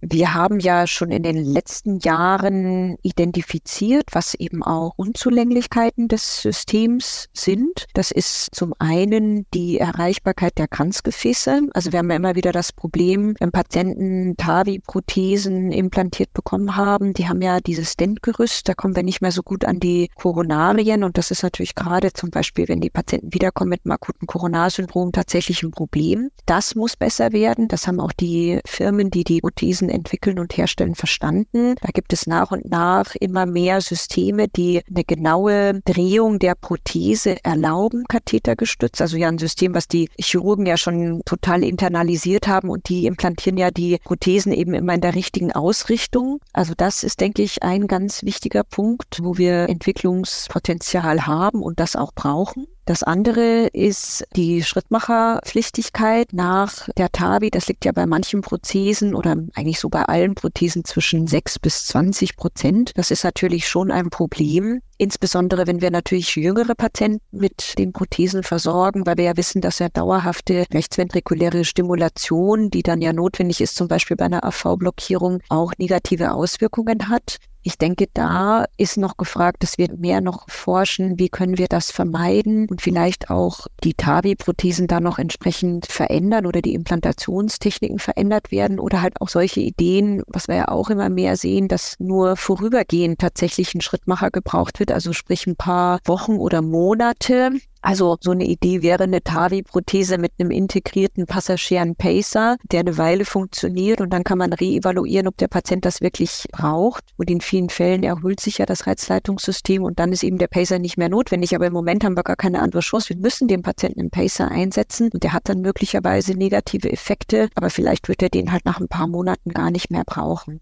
Wir 0.01 0.33
haben 0.33 0.59
ja 0.59 0.88
schon 0.88 1.12
in 1.12 1.23
den 1.23 1.43
letzten 1.43 1.99
Jahren 1.99 2.97
identifiziert, 3.01 4.05
was 4.13 4.33
eben 4.33 4.63
auch 4.63 4.93
Unzulänglichkeiten 4.95 6.07
des 6.07 6.41
Systems 6.41 7.27
sind. 7.33 7.85
Das 7.93 8.12
ist 8.12 8.55
zum 8.55 8.73
einen 8.79 9.45
die 9.53 9.77
Erreichbarkeit 9.77 10.57
der 10.57 10.69
Kranzgefäße. 10.69 11.63
Also 11.73 11.91
wir 11.91 11.99
haben 11.99 12.09
ja 12.09 12.15
immer 12.15 12.35
wieder 12.35 12.53
das 12.53 12.71
Problem, 12.71 13.35
wenn 13.39 13.51
Patienten 13.51 14.38
TAVI-Prothesen 14.38 15.73
implantiert 15.73 16.31
bekommen 16.33 16.77
haben, 16.77 17.13
die 17.13 17.27
haben 17.27 17.41
ja 17.41 17.59
dieses 17.59 17.93
Stentgerüst, 17.93 18.69
da 18.69 18.73
kommen 18.75 18.95
wir 18.95 19.03
nicht 19.03 19.21
mehr 19.21 19.31
so 19.31 19.43
gut 19.43 19.65
an 19.65 19.81
die 19.81 20.09
Koronarien 20.15 21.03
und 21.03 21.17
das 21.17 21.31
ist 21.31 21.43
natürlich 21.43 21.75
gerade 21.75 22.13
zum 22.13 22.29
Beispiel, 22.29 22.69
wenn 22.69 22.79
die 22.79 22.89
Patienten 22.89 23.33
wiederkommen 23.33 23.69
mit 23.69 23.81
einem 23.83 23.91
akuten 23.91 24.27
Koronarsyndrom 24.27 25.12
tatsächlich 25.12 25.62
ein 25.63 25.71
Problem. 25.71 26.29
Das 26.45 26.75
muss 26.75 26.95
besser 26.95 27.33
werden. 27.33 27.67
Das 27.67 27.85
haben 27.85 27.99
auch 27.99 28.13
die 28.13 28.59
Firmen, 28.65 29.09
die 29.09 29.23
die 29.25 29.41
Prothesen 29.41 29.88
entwickeln 29.89 30.39
und 30.39 30.56
herstellen 30.58 30.95
verstanden. 30.95 31.75
Da 31.82 31.89
gibt 31.93 32.13
es 32.13 32.28
nach 32.28 32.52
und 32.52 32.69
nach 32.69 33.15
immer 33.15 33.45
mehr 33.45 33.82
Systeme, 33.82 34.47
die 34.47 34.82
eine 34.89 35.04
genaue 35.04 35.82
Drehung 35.86 36.39
der 36.39 36.56
Prothese 36.56 37.43
erlauben, 37.43 38.06
kathetergestützt. 38.08 39.02
Also 39.02 39.17
ja 39.17 39.28
ein 39.28 39.38
System, 39.38 39.73
was 39.73 39.88
die 39.88 40.10
Chirurgen 40.19 40.65
ja 40.65 40.78
schon 40.78 41.21
total 41.25 41.63
internalisiert 41.63 42.47
haben 42.47 42.69
und 42.69 42.89
die 42.89 43.06
implantieren 43.06 43.58
ja 43.58 43.71
die 43.71 43.97
Prothesen 44.04 44.52
eben 44.52 44.73
immer 44.73 44.93
in 44.93 45.02
der 45.02 45.15
richtigen 45.15 45.52
Ausrichtung. 45.52 46.39
Also 46.54 46.73
das 46.75 47.04
ist, 47.04 47.19
denke 47.19 47.41
ich, 47.41 47.63
ein 47.63 47.88
ganz 47.88 48.23
wichtiger 48.23 48.63
Punkt, 48.63 49.19
wo 49.21 49.38
wir 49.38 49.69
Entwicklungspotenzial 49.69 51.25
haben 51.25 51.62
und 51.62 51.80
das 51.80 51.95
auch 51.95 52.13
brauchen. 52.13 52.67
Das 52.89 53.04
andere 53.04 53.67
ist 53.67 54.25
die 54.36 54.63
Schrittmacherpflichtigkeit 54.63 56.34
nach 56.34 56.89
der 56.97 57.12
TAVI. 57.12 57.52
Das 57.52 57.67
liegt 57.67 57.86
ja 57.86 57.91
bei 57.91 58.08
manchen 58.08 58.41
Prothesen 58.41 59.13
oder 59.13 59.38
eigentlich 59.54 59.80
so 59.80 59.89
bei 59.89 60.06
allen 60.06 60.34
Prothesen 60.34 60.84
zwischen 60.84 61.28
6 61.28 61.60
bis 61.60 61.86
20 61.86 62.36
Prozent. 62.36 62.93
Das 62.95 63.12
ist 63.12 63.23
natürlich 63.23 63.67
schon 63.67 63.91
ein 63.91 64.10
Problem. 64.10 64.82
Insbesondere 64.97 65.67
wenn 65.67 65.82
wir 65.82 65.91
natürlich 65.91 66.36
jüngere 66.36 66.73
Patienten 66.73 67.21
mit 67.32 67.78
den 67.78 67.93
Prothesen 67.93 68.41
versorgen, 68.41 69.06
weil 69.06 69.17
wir 69.17 69.25
ja 69.25 69.38
wissen, 69.38 69.62
dass 69.62 69.78
ja 69.78 69.89
dauerhafte 69.89 70.65
rechtsventrikuläre 70.73 71.65
Stimulation, 71.65 72.71
die 72.71 72.82
dann 72.82 73.02
ja 73.02 73.13
notwendig 73.13 73.62
ist, 73.62 73.75
zum 73.75 73.88
Beispiel 73.88 74.17
bei 74.17 74.25
einer 74.25 74.43
AV-Blockierung, 74.43 75.41
auch 75.47 75.73
negative 75.78 76.34
Auswirkungen 76.34 77.08
hat. 77.08 77.38
Ich 77.62 77.78
denke, 77.78 78.08
da 78.13 78.65
ist 78.78 78.98
noch 78.98 79.17
gefragt, 79.17 79.63
dass 79.63 79.78
wir 79.78 79.93
mehr 79.98 80.22
noch 80.22 80.50
forschen, 80.50 81.19
wie 81.19 81.28
können 81.28 81.58
wir 81.58 81.67
das 81.67 81.91
vermeiden 81.91 82.67
und 82.69 82.82
vielleicht 82.82 83.30
auch 83.30 83.67
die 83.84 83.93
TAVI-Prothesen 83.93 84.88
da 84.88 85.02
noch 85.02 85.19
entsprechend 85.19 85.86
verändern 85.86 86.45
oder 86.45 86.62
die 86.62 86.74
Implantationstechniken 86.74 88.00
verändert 88.00 88.52
werden 88.52 88.80
oder 88.80 89.02
halt 89.02 89.19
auch 89.19 89.28
solche 89.28 89.60
Ideen, 89.60 90.24
was 90.28 90.48
wir 90.48 90.56
ja 90.56 90.67
auch 90.69 90.89
immer 90.89 91.10
mehr 91.10 91.36
sehen, 91.36 91.67
dass 91.67 91.95
nur 92.00 92.38
vorübergehend 92.38 93.19
tatsächlich 93.19 93.76
ein 93.76 93.82
Schrittmacher 93.82 94.32
gebraucht 94.32 94.80
wird, 94.80 94.93
also 94.93 95.12
sprich 95.12 95.45
ein 95.45 95.58
paar 95.58 96.00
Wochen 96.06 96.38
oder 96.38 96.62
Monate, 96.62 97.52
also 97.82 98.18
so 98.20 98.32
eine 98.32 98.46
Idee 98.46 98.82
wäre 98.82 99.04
eine 99.04 99.24
TAVI-Prothese 99.24 100.18
mit 100.18 100.34
einem 100.38 100.52
integrierten 100.52 101.26
passagieren 101.26 101.96
Pacer, 101.96 102.58
der 102.72 102.82
eine 102.82 102.98
Weile 102.98 103.24
funktioniert 103.24 104.02
und 104.02 104.12
dann 104.12 104.24
kann 104.24 104.38
man 104.38 104.52
reevaluieren, 104.52 105.28
ob 105.28 105.38
der 105.38 105.48
Patient 105.48 105.86
das 105.86 106.02
wirklich 106.02 106.46
braucht. 106.52 107.06
Und 107.18 107.30
in 107.30 107.42
vielen 107.42 107.70
Fällen 107.70 108.04
erholt 108.04 108.39
sich 108.39 108.58
ja 108.58 108.65
das 108.65 108.86
Reizleitungssystem 108.86 109.84
und 109.84 110.00
dann 110.00 110.12
ist 110.12 110.24
eben 110.24 110.38
der 110.38 110.48
Pacer 110.48 110.80
nicht 110.80 110.98
mehr 110.98 111.10
notwendig. 111.10 111.56
Aber 111.56 111.68
im 111.68 111.74
Moment 111.74 112.04
haben 112.04 112.18
wir 112.18 112.24
gar 112.24 112.36
keine 112.36 112.60
andere 112.60 112.82
Chance. 112.82 113.10
Wir 113.10 113.18
müssen 113.18 113.48
den 113.48 113.62
Patienten 113.62 114.02
einen 114.02 114.10
Pacer 114.12 114.50
einsetzen 114.50 115.10
und 115.13 115.24
der 115.24 115.34
hat 115.34 115.48
dann 115.48 115.62
möglicherweise 115.62 116.34
negative 116.34 116.92
Effekte, 116.92 117.50
aber 117.56 117.70
vielleicht 117.70 118.10
wird 118.10 118.22
er 118.22 118.30
den 118.30 118.52
halt 118.52 118.65
nach 118.65 118.80
ein 118.80 118.88
paar 118.89 119.08
Monaten 119.08 119.52
gar 119.52 119.72
nicht 119.72 119.89
mehr 119.89 120.04
brauchen. 120.06 120.60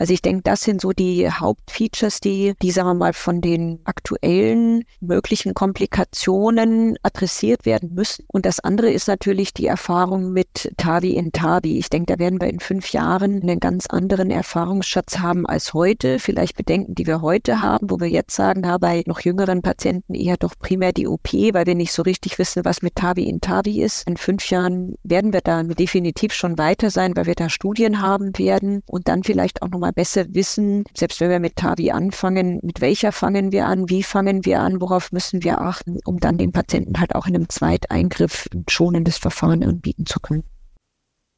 Also 0.00 0.14
ich 0.14 0.22
denke, 0.22 0.40
das 0.44 0.62
sind 0.62 0.80
so 0.80 0.92
die 0.92 1.30
Hauptfeatures, 1.30 2.20
die, 2.20 2.54
die 2.62 2.70
sagen 2.70 2.88
wir 2.88 2.94
mal, 2.94 3.12
von 3.12 3.42
den 3.42 3.80
aktuellen 3.84 4.84
möglichen 5.00 5.52
Komplikationen 5.52 6.96
adressiert 7.02 7.66
werden 7.66 7.92
müssen. 7.92 8.24
Und 8.28 8.46
das 8.46 8.60
andere 8.60 8.90
ist 8.90 9.08
natürlich 9.08 9.52
die 9.52 9.66
Erfahrung 9.66 10.32
mit 10.32 10.72
Tavi 10.78 11.10
in 11.10 11.32
Tavi. 11.32 11.76
Ich 11.76 11.90
denke, 11.90 12.14
da 12.14 12.18
werden 12.18 12.40
wir 12.40 12.48
in 12.48 12.60
fünf 12.60 12.92
Jahren 12.92 13.42
einen 13.42 13.60
ganz 13.60 13.88
anderen 13.88 14.30
Erfahrungsschatz 14.30 15.18
haben 15.18 15.44
als 15.44 15.74
heute. 15.74 16.18
Vielleicht 16.18 16.56
Bedenken, 16.56 16.94
die 16.94 17.06
wir 17.06 17.20
heute 17.20 17.60
haben, 17.60 17.90
wo 17.90 18.00
wir 18.00 18.08
jetzt 18.08 18.34
sagen, 18.34 18.62
da 18.62 18.78
bei 18.78 19.02
noch 19.04 19.20
jüngeren 19.20 19.60
Patienten 19.60 20.14
eher 20.14 20.38
doch 20.38 20.54
primär 20.58 20.94
die 20.94 21.08
OP, 21.08 21.30
weil 21.34 21.66
wir 21.66 21.74
nicht 21.74 21.92
so 21.92 22.00
richtig 22.00 22.38
wissen, 22.38 22.64
was 22.64 22.80
mit 22.80 22.94
Tavi 22.94 23.24
in 23.24 23.42
Tavi 23.42 23.82
ist. 23.82 24.08
In 24.08 24.16
fünf 24.16 24.48
Jahren 24.48 24.94
werden 25.02 25.34
wir 25.34 25.42
da 25.42 25.62
definitiv 25.62 26.32
schon 26.32 26.56
weiter 26.56 26.88
sein, 26.88 27.14
weil 27.16 27.26
wir 27.26 27.34
da 27.34 27.50
Studien 27.50 28.00
haben 28.00 28.38
werden 28.38 28.82
und 28.86 29.06
dann 29.06 29.24
vielleicht 29.24 29.60
auch 29.60 29.68
nochmal 29.68 29.89
mal 29.90 29.92
besser 29.92 30.24
wissen, 30.34 30.84
selbst 30.96 31.20
wenn 31.20 31.30
wir 31.30 31.40
mit 31.40 31.56
TAVI 31.56 31.90
anfangen, 31.90 32.60
mit 32.62 32.80
welcher 32.80 33.12
fangen 33.12 33.52
wir 33.52 33.66
an, 33.66 33.88
wie 33.88 34.02
fangen 34.02 34.44
wir 34.44 34.60
an, 34.60 34.80
worauf 34.80 35.12
müssen 35.12 35.42
wir 35.42 35.60
achten, 35.60 35.98
um 36.04 36.18
dann 36.18 36.38
den 36.38 36.52
Patienten 36.52 37.00
halt 37.00 37.14
auch 37.14 37.26
in 37.26 37.34
einem 37.34 37.48
Zweiteingriff 37.48 38.48
ein 38.54 38.64
schonendes 38.68 39.18
Verfahren 39.18 39.64
anbieten 39.64 40.06
zu 40.06 40.20
können. 40.20 40.44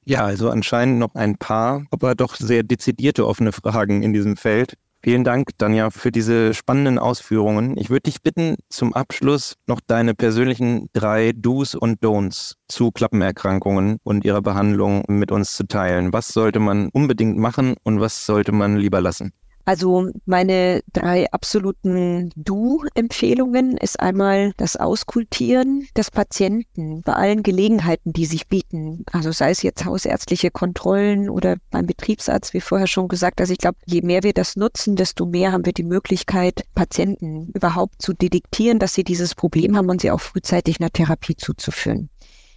Ja, 0.04 0.24
also 0.24 0.50
anscheinend 0.50 0.98
noch 0.98 1.14
ein 1.14 1.38
paar, 1.38 1.84
aber 1.90 2.14
doch 2.14 2.34
sehr 2.34 2.62
dezidierte 2.62 3.26
offene 3.26 3.52
Fragen 3.52 4.02
in 4.02 4.12
diesem 4.12 4.36
Feld. 4.36 4.76
Vielen 5.04 5.24
Dank, 5.24 5.50
Danja, 5.58 5.90
für 5.90 6.12
diese 6.12 6.54
spannenden 6.54 7.00
Ausführungen. 7.00 7.76
Ich 7.76 7.90
würde 7.90 8.02
dich 8.02 8.22
bitten, 8.22 8.54
zum 8.68 8.94
Abschluss 8.94 9.56
noch 9.66 9.80
deine 9.84 10.14
persönlichen 10.14 10.90
drei 10.92 11.32
Do's 11.32 11.74
und 11.74 12.04
Don'ts 12.04 12.54
zu 12.68 12.92
Klappenerkrankungen 12.92 13.98
und 14.04 14.24
ihrer 14.24 14.42
Behandlung 14.42 15.02
mit 15.08 15.32
uns 15.32 15.56
zu 15.56 15.66
teilen. 15.66 16.12
Was 16.12 16.28
sollte 16.28 16.60
man 16.60 16.88
unbedingt 16.92 17.36
machen 17.36 17.74
und 17.82 18.00
was 18.00 18.26
sollte 18.26 18.52
man 18.52 18.76
lieber 18.76 19.00
lassen? 19.00 19.32
Also 19.64 20.10
meine 20.26 20.82
drei 20.92 21.30
absoluten 21.30 22.30
Du-Empfehlungen 22.36 23.76
ist 23.76 24.00
einmal 24.00 24.52
das 24.56 24.76
Auskultieren 24.76 25.86
des 25.96 26.10
Patienten 26.10 27.02
bei 27.02 27.12
allen 27.12 27.42
Gelegenheiten, 27.42 28.12
die 28.12 28.26
sich 28.26 28.48
bieten. 28.48 29.04
Also 29.12 29.30
sei 29.32 29.50
es 29.50 29.62
jetzt 29.62 29.84
hausärztliche 29.84 30.50
Kontrollen 30.50 31.30
oder 31.30 31.56
beim 31.70 31.86
Betriebsarzt, 31.86 32.54
wie 32.54 32.60
vorher 32.60 32.86
schon 32.86 33.08
gesagt. 33.08 33.40
Also 33.40 33.52
ich 33.52 33.58
glaube, 33.58 33.78
je 33.86 34.02
mehr 34.02 34.22
wir 34.22 34.32
das 34.32 34.56
nutzen, 34.56 34.96
desto 34.96 35.26
mehr 35.26 35.52
haben 35.52 35.64
wir 35.64 35.72
die 35.72 35.84
Möglichkeit, 35.84 36.64
Patienten 36.74 37.50
überhaupt 37.54 38.02
zu 38.02 38.12
detektieren, 38.12 38.78
dass 38.78 38.94
sie 38.94 39.04
dieses 39.04 39.34
Problem 39.34 39.76
haben 39.76 39.88
und 39.88 40.00
sie 40.00 40.10
auch 40.10 40.20
frühzeitig 40.20 40.80
einer 40.80 40.90
Therapie 40.90 41.36
zuzuführen. 41.36 42.10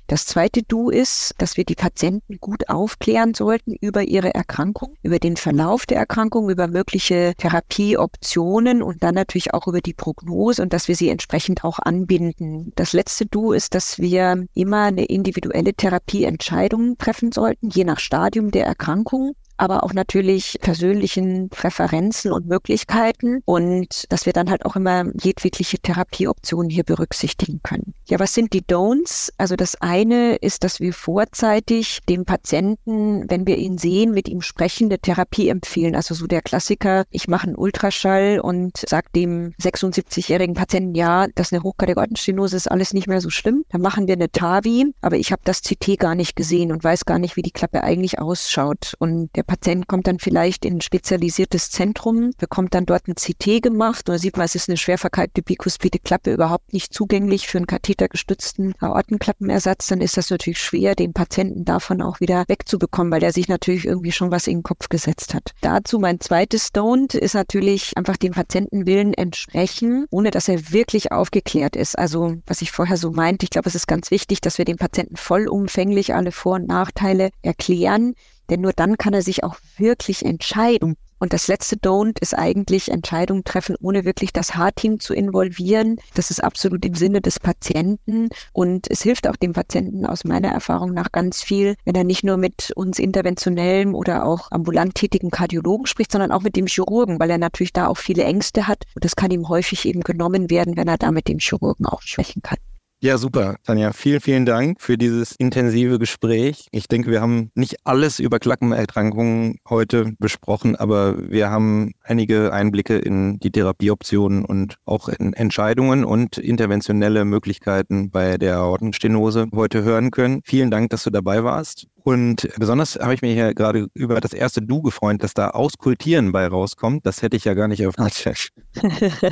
Das 0.08 0.28
zweite 0.28 0.62
Du 0.62 0.90
ist, 0.90 1.34
dass 1.40 1.58
wir 1.58 1.66
die 1.66 1.76
Patienten 1.76 2.38
gut 2.40 2.70
aufklären 2.70 3.34
sollten 3.34 3.74
über 3.74 4.04
ihre 4.04 4.36
Erkrankung, 4.36 4.96
über 5.02 5.18
den 5.18 5.36
Verlauf 5.36 5.88
der 5.88 5.98
Erkrankung, 5.98 6.50
über 6.50 6.68
mögliche 6.68 7.34
Therapieoptionen 7.38 8.84
und 8.84 9.02
dann 9.02 9.16
natürlich 9.16 9.54
auch 9.56 9.68
über 9.68 9.82
die 9.82 9.94
Prognose 9.94 10.62
und 10.62 10.74
dass 10.74 10.88
wir 10.88 10.96
sie 10.96 11.10
entsprechend 11.10 11.64
auch 11.64 11.80
anbinden. 11.80 12.72
Das 12.76 12.94
letzte 12.94 13.26
Du 13.26 13.52
ist, 13.52 13.74
dass 13.74 13.98
wir 13.98 14.46
immer 14.54 14.84
eine 14.84 15.06
individuelle 15.06 15.74
Therapieentscheidung 15.74 16.98
treffen 17.00 17.32
sollten, 17.32 17.70
je 17.70 17.84
nach 17.84 18.00
Stadium 18.00 18.52
der 18.52 18.66
Erkrankung 18.66 19.36
aber 19.58 19.84
auch 19.84 19.94
natürlich 19.94 20.58
persönlichen 20.62 21.50
Präferenzen 21.50 22.32
und 22.32 22.48
Möglichkeiten 22.48 23.42
und 23.46 24.06
dass 24.10 24.26
wir 24.26 24.34
dann 24.34 24.50
halt 24.50 24.66
auch 24.66 24.76
immer 24.76 25.06
jedwegliche 25.22 25.80
Therapieoptionen 25.80 26.70
hier 26.70 26.84
berücksichtigen 26.84 27.62
können. 27.64 27.94
Ja, 28.08 28.20
was 28.20 28.34
sind 28.34 28.54
die 28.54 28.62
Don'ts? 28.62 29.32
Also 29.38 29.56
das 29.56 29.82
eine 29.82 30.36
ist, 30.36 30.64
dass 30.64 30.80
wir 30.80 30.94
vorzeitig 30.94 32.02
dem 32.08 32.26
Patienten, 32.26 33.30
wenn 33.30 33.48
wir 33.48 33.58
ihn 33.58 33.78
sehen, 33.78 34.12
mit 34.12 34.28
ihm 34.28 34.42
sprechende 34.42 35.00
Therapie 35.00 35.50
empfehlen. 35.50 35.96
Also 35.96 36.14
so 36.14 36.28
der 36.28 36.42
Klassiker, 36.42 37.06
ich 37.10 37.28
mache 37.28 37.48
einen 37.48 37.56
Ultraschall 37.56 38.40
und 38.40 38.78
sage 38.88 39.08
dem 39.16 39.54
76-jährigen 39.62 40.56
Patienten, 40.56 40.96
ja, 40.96 41.28
das 41.36 41.48
ist 41.48 41.54
eine 41.54 41.64
Hochkategorie-Stenose, 41.64 42.58
ist 42.58 42.72
alles 42.72 42.94
nicht 42.94 43.08
mehr 43.08 43.22
so 43.22 43.30
schlimm. 43.30 43.64
Dann 43.70 43.82
machen 43.82 44.08
wir 44.08 44.16
eine 44.16 44.32
TAVI, 44.32 44.94
aber 45.02 45.18
ich 45.18 45.32
habe 45.32 45.42
das 45.46 45.62
CT 45.62 45.98
gar 45.98 46.16
nicht 46.16 46.36
gesehen 46.36 46.72
und 46.72 46.84
weiß 46.84 47.06
gar 47.06 47.20
nicht, 47.20 47.36
wie 47.36 47.42
die 47.42 47.52
Klappe 47.52 47.84
eigentlich 47.84 48.20
ausschaut. 48.20 48.94
Und 49.00 49.36
der 49.36 49.44
Patient 49.46 49.88
kommt 49.88 50.08
dann 50.08 50.20
vielleicht 50.20 50.66
in 50.66 50.76
ein 50.78 50.82
spezialisiertes 50.82 51.72
Zentrum, 51.72 52.32
bekommt 52.38 52.74
dann 52.74 52.86
dort 52.86 53.08
ein 53.08 53.16
CT 53.16 53.62
gemacht 53.62 54.10
oder 54.10 54.20
sieht 54.20 54.38
man, 54.38 54.46
es 54.46 54.56
ist 54.56 54.70
eine 54.70 54.78
schwer 54.78 54.98
verkalkte 54.98 55.42
bikuspide 55.42 56.00
Klappe 56.00 56.34
überhaupt 56.34 56.74
nicht 56.74 56.94
zugänglich 56.94 57.48
für 57.48 57.58
einen 57.58 57.68
kathetergestützten 57.68 58.74
Aortenklappenersatz, 58.80 59.88
dann 59.88 60.02
ist 60.02 60.18
das 60.18 60.30
natürlich 60.30 60.60
schwer, 60.60 60.96
den 60.96 61.14
Patienten 61.14 61.66
davon 61.66 62.02
auch 62.02 62.20
wieder 62.20 62.44
wegzubekommen, 62.48 63.12
weil 63.12 63.20
der 63.20 63.32
sich 63.32 63.48
natürlich 63.48 63.86
irgendwie 63.86 64.12
schon 64.12 64.32
was 64.32 64.48
in 64.48 64.58
den 64.58 64.64
Kopf 64.64 64.90
gesetzt 64.90 65.34
hat. 65.34 65.52
Dazu 65.62 66.00
mein 66.00 66.20
zweites 66.20 66.74
Don't 66.74 67.18
ist 67.18 67.34
natürlich 67.34 67.98
einfach 67.98 68.18
dem 68.18 68.34
Patientenwillen 68.34 69.14
entsprechen, 69.14 70.06
ohne 70.10 70.32
dass 70.32 70.48
er 70.48 70.72
wirklich 70.72 71.12
aufgeklärt 71.12 71.76
ist. 71.76 71.98
Also 71.98 72.36
was 72.46 72.62
ich 72.62 72.72
vorher 72.72 72.98
so 72.98 73.12
meinte, 73.12 73.44
ich 73.46 73.50
glaube, 73.50 73.70
es 73.70 73.76
ist 73.76 73.88
ganz 73.88 74.12
wichtig, 74.12 74.42
dass 74.42 74.58
wir 74.58 74.66
dem 74.66 74.78
Patienten 74.78 75.18
vollumfänglich 75.18 76.14
alle 76.14 76.32
Vor- 76.32 76.56
und 76.56 76.68
Nachteile 76.68 77.32
erklären, 77.42 78.16
denn 78.50 78.62
nur 78.62 78.74
dann 78.74 78.98
kann 78.98 79.14
er 79.14 79.22
sich 79.22 79.44
auch 79.44 79.58
wirklich 79.78 80.26
entscheiden. 80.26 80.98
Und 81.18 81.32
das 81.32 81.48
letzte 81.48 81.78
Don't 81.78 82.20
ist 82.22 82.38
eigentlich 82.38 82.92
Entscheidungen 82.92 83.46
treffen, 83.46 83.76
ohne 83.80 84.04
wirklich 84.04 84.34
das 84.34 84.56
Haarteam 84.56 85.00
zu 85.00 85.14
involvieren. 85.14 85.98
Das 86.14 86.30
ist 86.30 86.44
absolut 86.44 86.86
im 86.86 86.94
Sinne 86.94 87.22
des 87.22 87.40
Patienten. 87.40 88.30
Und 88.52 88.92
es 88.92 89.02
hilft 89.02 89.28
auch 89.28 89.38
dem 89.38 89.54
Patienten 89.54 90.06
aus 90.06 90.26
meiner 90.26 90.50
Erfahrung 90.50 90.94
nach 90.94 91.12
ganz 91.12 91.42
viel, 91.42 91.76
wenn 91.86 91.96
er 91.96 92.04
nicht 92.04 92.24
nur 92.24 92.38
mit 92.38 92.74
uns 92.76 93.00
interventionellem 93.00 93.96
oder 93.96 94.26
auch 94.26 94.52
ambulant 94.52 94.96
tätigen 94.96 95.32
Kardiologen 95.32 95.86
spricht, 95.86 96.12
sondern 96.12 96.32
auch 96.32 96.42
mit 96.42 96.58
dem 96.58 96.68
Chirurgen, 96.68 97.20
weil 97.20 97.30
er 97.30 97.38
natürlich 97.38 97.74
da 97.74 97.88
auch 97.88 97.98
viele 97.98 98.24
Ängste 98.26 98.68
hat. 98.68 98.84
Und 98.94 99.06
das 99.06 99.16
kann 99.16 99.32
ihm 99.32 99.48
häufig 99.48 99.86
eben 99.86 100.02
genommen 100.02 100.50
werden, 100.50 100.76
wenn 100.76 100.90
er 100.90 100.98
da 100.98 101.12
mit 101.12 101.30
dem 101.30 101.40
Chirurgen 101.40 101.86
auch 101.86 102.02
sprechen 102.02 102.42
kann. 102.42 102.58
Ja, 103.06 103.20
super. 103.20 103.58
Tanja, 103.64 103.94
vielen, 103.94 104.20
vielen 104.20 104.48
Dank 104.48 104.82
für 104.82 104.98
dieses 104.98 105.34
intensive 105.34 106.00
Gespräch. 106.00 106.70
Ich 106.72 106.88
denke, 106.88 107.12
wir 107.12 107.22
haben 107.22 107.52
nicht 107.54 107.76
alles 107.84 108.18
über 108.18 108.40
Klappenerkrankungen 108.40 109.60
heute 109.70 110.16
besprochen, 110.18 110.76
aber 110.76 111.30
wir 111.30 111.52
haben 111.52 111.92
einige 112.02 112.52
Einblicke 112.52 112.98
in 112.98 113.38
die 113.38 113.52
Therapieoptionen 113.52 114.44
und 114.44 114.78
auch 114.86 115.08
in 115.08 115.34
Entscheidungen 115.34 116.04
und 116.04 116.40
interventionelle 116.40 117.26
Möglichkeiten 117.26 118.10
bei 118.10 118.40
der 118.40 118.58
Aortenstenose 118.58 119.50
heute 119.54 119.84
hören 119.84 120.10
können. 120.10 120.42
Vielen 120.44 120.72
Dank, 120.72 120.90
dass 120.90 121.04
du 121.04 121.12
dabei 121.12 121.44
warst. 121.44 121.86
Und 122.06 122.48
besonders 122.60 122.98
habe 122.98 123.16
ich 123.16 123.24
mich 123.24 123.34
hier 123.34 123.56
gerade 123.56 123.88
über 123.96 124.22
das 124.22 124.32
erste 124.32 124.62
Du 124.62 124.84
gefreut, 124.84 125.24
dass 125.24 125.34
da 125.34 125.50
Auskultieren 125.50 126.32
bei 126.32 126.46
rauskommt. 126.46 127.04
Das 127.04 127.24
hätte 127.24 127.36
ich 127.36 127.46
ja 127.46 127.56
gar 127.56 127.68
nicht 127.68 127.80
erwartet. 127.80 128.52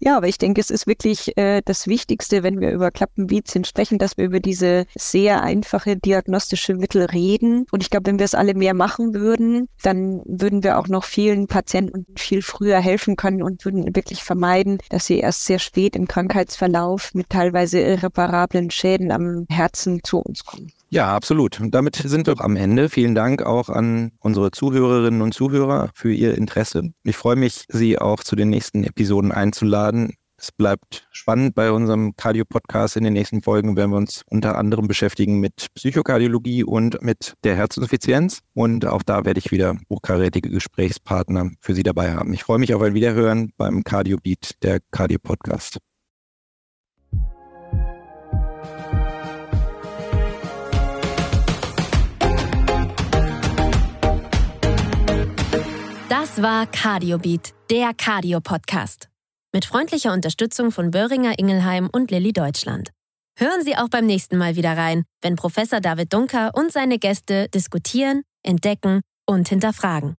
ja, 0.00 0.16
aber 0.16 0.26
ich 0.26 0.36
denke, 0.36 0.60
es 0.60 0.70
ist 0.70 0.88
wirklich 0.88 1.36
äh, 1.38 1.62
das 1.64 1.86
Wichtigste, 1.86 2.42
wenn 2.42 2.60
wir 2.60 2.72
über 2.72 2.90
Klappenbeats 2.90 3.56
sprechen, 3.68 3.98
dass 3.98 4.16
wir 4.16 4.24
über 4.24 4.40
diese 4.40 4.84
sehr 4.98 5.44
einfache 5.44 5.96
diagnostische 5.96 6.74
Mittel 6.74 7.04
reden. 7.04 7.66
Und 7.70 7.84
ich 7.84 7.90
glaube, 7.90 8.06
wenn 8.06 8.18
wir 8.18 8.24
es 8.24 8.34
alle 8.34 8.54
mehr 8.54 8.74
machen 8.74 9.14
würden, 9.14 9.68
dann 9.80 10.22
würden 10.24 10.64
wir 10.64 10.76
auch 10.76 10.88
noch 10.88 11.04
vielen 11.04 11.46
Patienten 11.46 12.04
viel 12.16 12.42
früher 12.42 12.80
helfen 12.80 13.14
können 13.14 13.44
und 13.44 13.64
würden 13.64 13.94
wirklich 13.94 14.24
vermeiden, 14.24 14.78
dass 14.88 15.06
sie 15.06 15.20
erst 15.20 15.44
sehr 15.44 15.60
spät 15.60 15.94
im 15.94 16.08
Krankheitsverlauf 16.08 17.14
mit 17.14 17.30
teilweise 17.30 17.78
irreparablen 17.78 18.72
Schäden 18.72 19.12
am 19.12 19.46
Herzen 19.48 20.00
zu 20.02 20.18
uns 20.18 20.44
kommen. 20.44 20.72
Ja, 20.92 21.14
absolut. 21.14 21.60
Und 21.60 21.72
damit 21.72 21.94
sind 21.94 22.26
wir 22.26 22.40
am 22.40 22.56
Ende. 22.56 22.88
Vielen 22.88 23.14
Dank 23.14 23.42
auch 23.42 23.68
an 23.68 24.10
unsere 24.18 24.50
Zuhörerinnen 24.50 25.22
und 25.22 25.32
Zuhörer 25.32 25.90
für 25.94 26.12
Ihr 26.12 26.36
Interesse. 26.36 26.90
Ich 27.04 27.16
freue 27.16 27.36
mich, 27.36 27.64
Sie 27.68 27.96
auch 27.96 28.24
zu 28.24 28.34
den 28.34 28.50
nächsten 28.50 28.82
Episoden 28.82 29.30
einzuladen. 29.30 30.14
Es 30.36 30.50
bleibt 30.50 31.06
spannend 31.12 31.54
bei 31.54 31.70
unserem 31.70 32.16
Cardio-Podcast. 32.16 32.96
In 32.96 33.04
den 33.04 33.12
nächsten 33.12 33.40
Folgen 33.40 33.76
werden 33.76 33.92
wir 33.92 33.98
uns 33.98 34.24
unter 34.30 34.58
anderem 34.58 34.88
beschäftigen 34.88 35.38
mit 35.38 35.68
Psychokardiologie 35.74 36.64
und 36.64 37.00
mit 37.02 37.34
der 37.44 37.54
Herzinsuffizienz. 37.54 38.40
Und 38.54 38.84
auch 38.84 39.04
da 39.04 39.24
werde 39.24 39.38
ich 39.38 39.52
wieder 39.52 39.76
hochkarätige 39.90 40.50
Gesprächspartner 40.50 41.50
für 41.60 41.74
Sie 41.74 41.84
dabei 41.84 42.14
haben. 42.14 42.32
Ich 42.32 42.42
freue 42.42 42.58
mich 42.58 42.74
auf 42.74 42.82
ein 42.82 42.94
Wiederhören 42.94 43.52
beim 43.56 43.84
Cardio 43.84 44.16
Beat, 44.20 44.54
der 44.62 44.80
Cardio-Podcast. 44.90 45.78
Das 56.30 56.42
war 56.44 56.68
Cardiobeat, 56.68 57.54
der 57.72 57.92
Cardio-Podcast. 57.92 59.08
Mit 59.52 59.64
freundlicher 59.64 60.12
Unterstützung 60.12 60.70
von 60.70 60.92
Böhringer 60.92 61.36
Ingelheim 61.40 61.88
und 61.90 62.12
Lilly 62.12 62.32
Deutschland. 62.32 62.90
Hören 63.36 63.64
Sie 63.64 63.76
auch 63.76 63.88
beim 63.88 64.06
nächsten 64.06 64.38
Mal 64.38 64.54
wieder 64.54 64.76
rein, 64.76 65.02
wenn 65.22 65.34
Professor 65.34 65.80
David 65.80 66.12
Dunker 66.12 66.52
und 66.54 66.70
seine 66.70 67.00
Gäste 67.00 67.48
diskutieren, 67.48 68.22
entdecken 68.44 69.00
und 69.26 69.48
hinterfragen. 69.48 70.14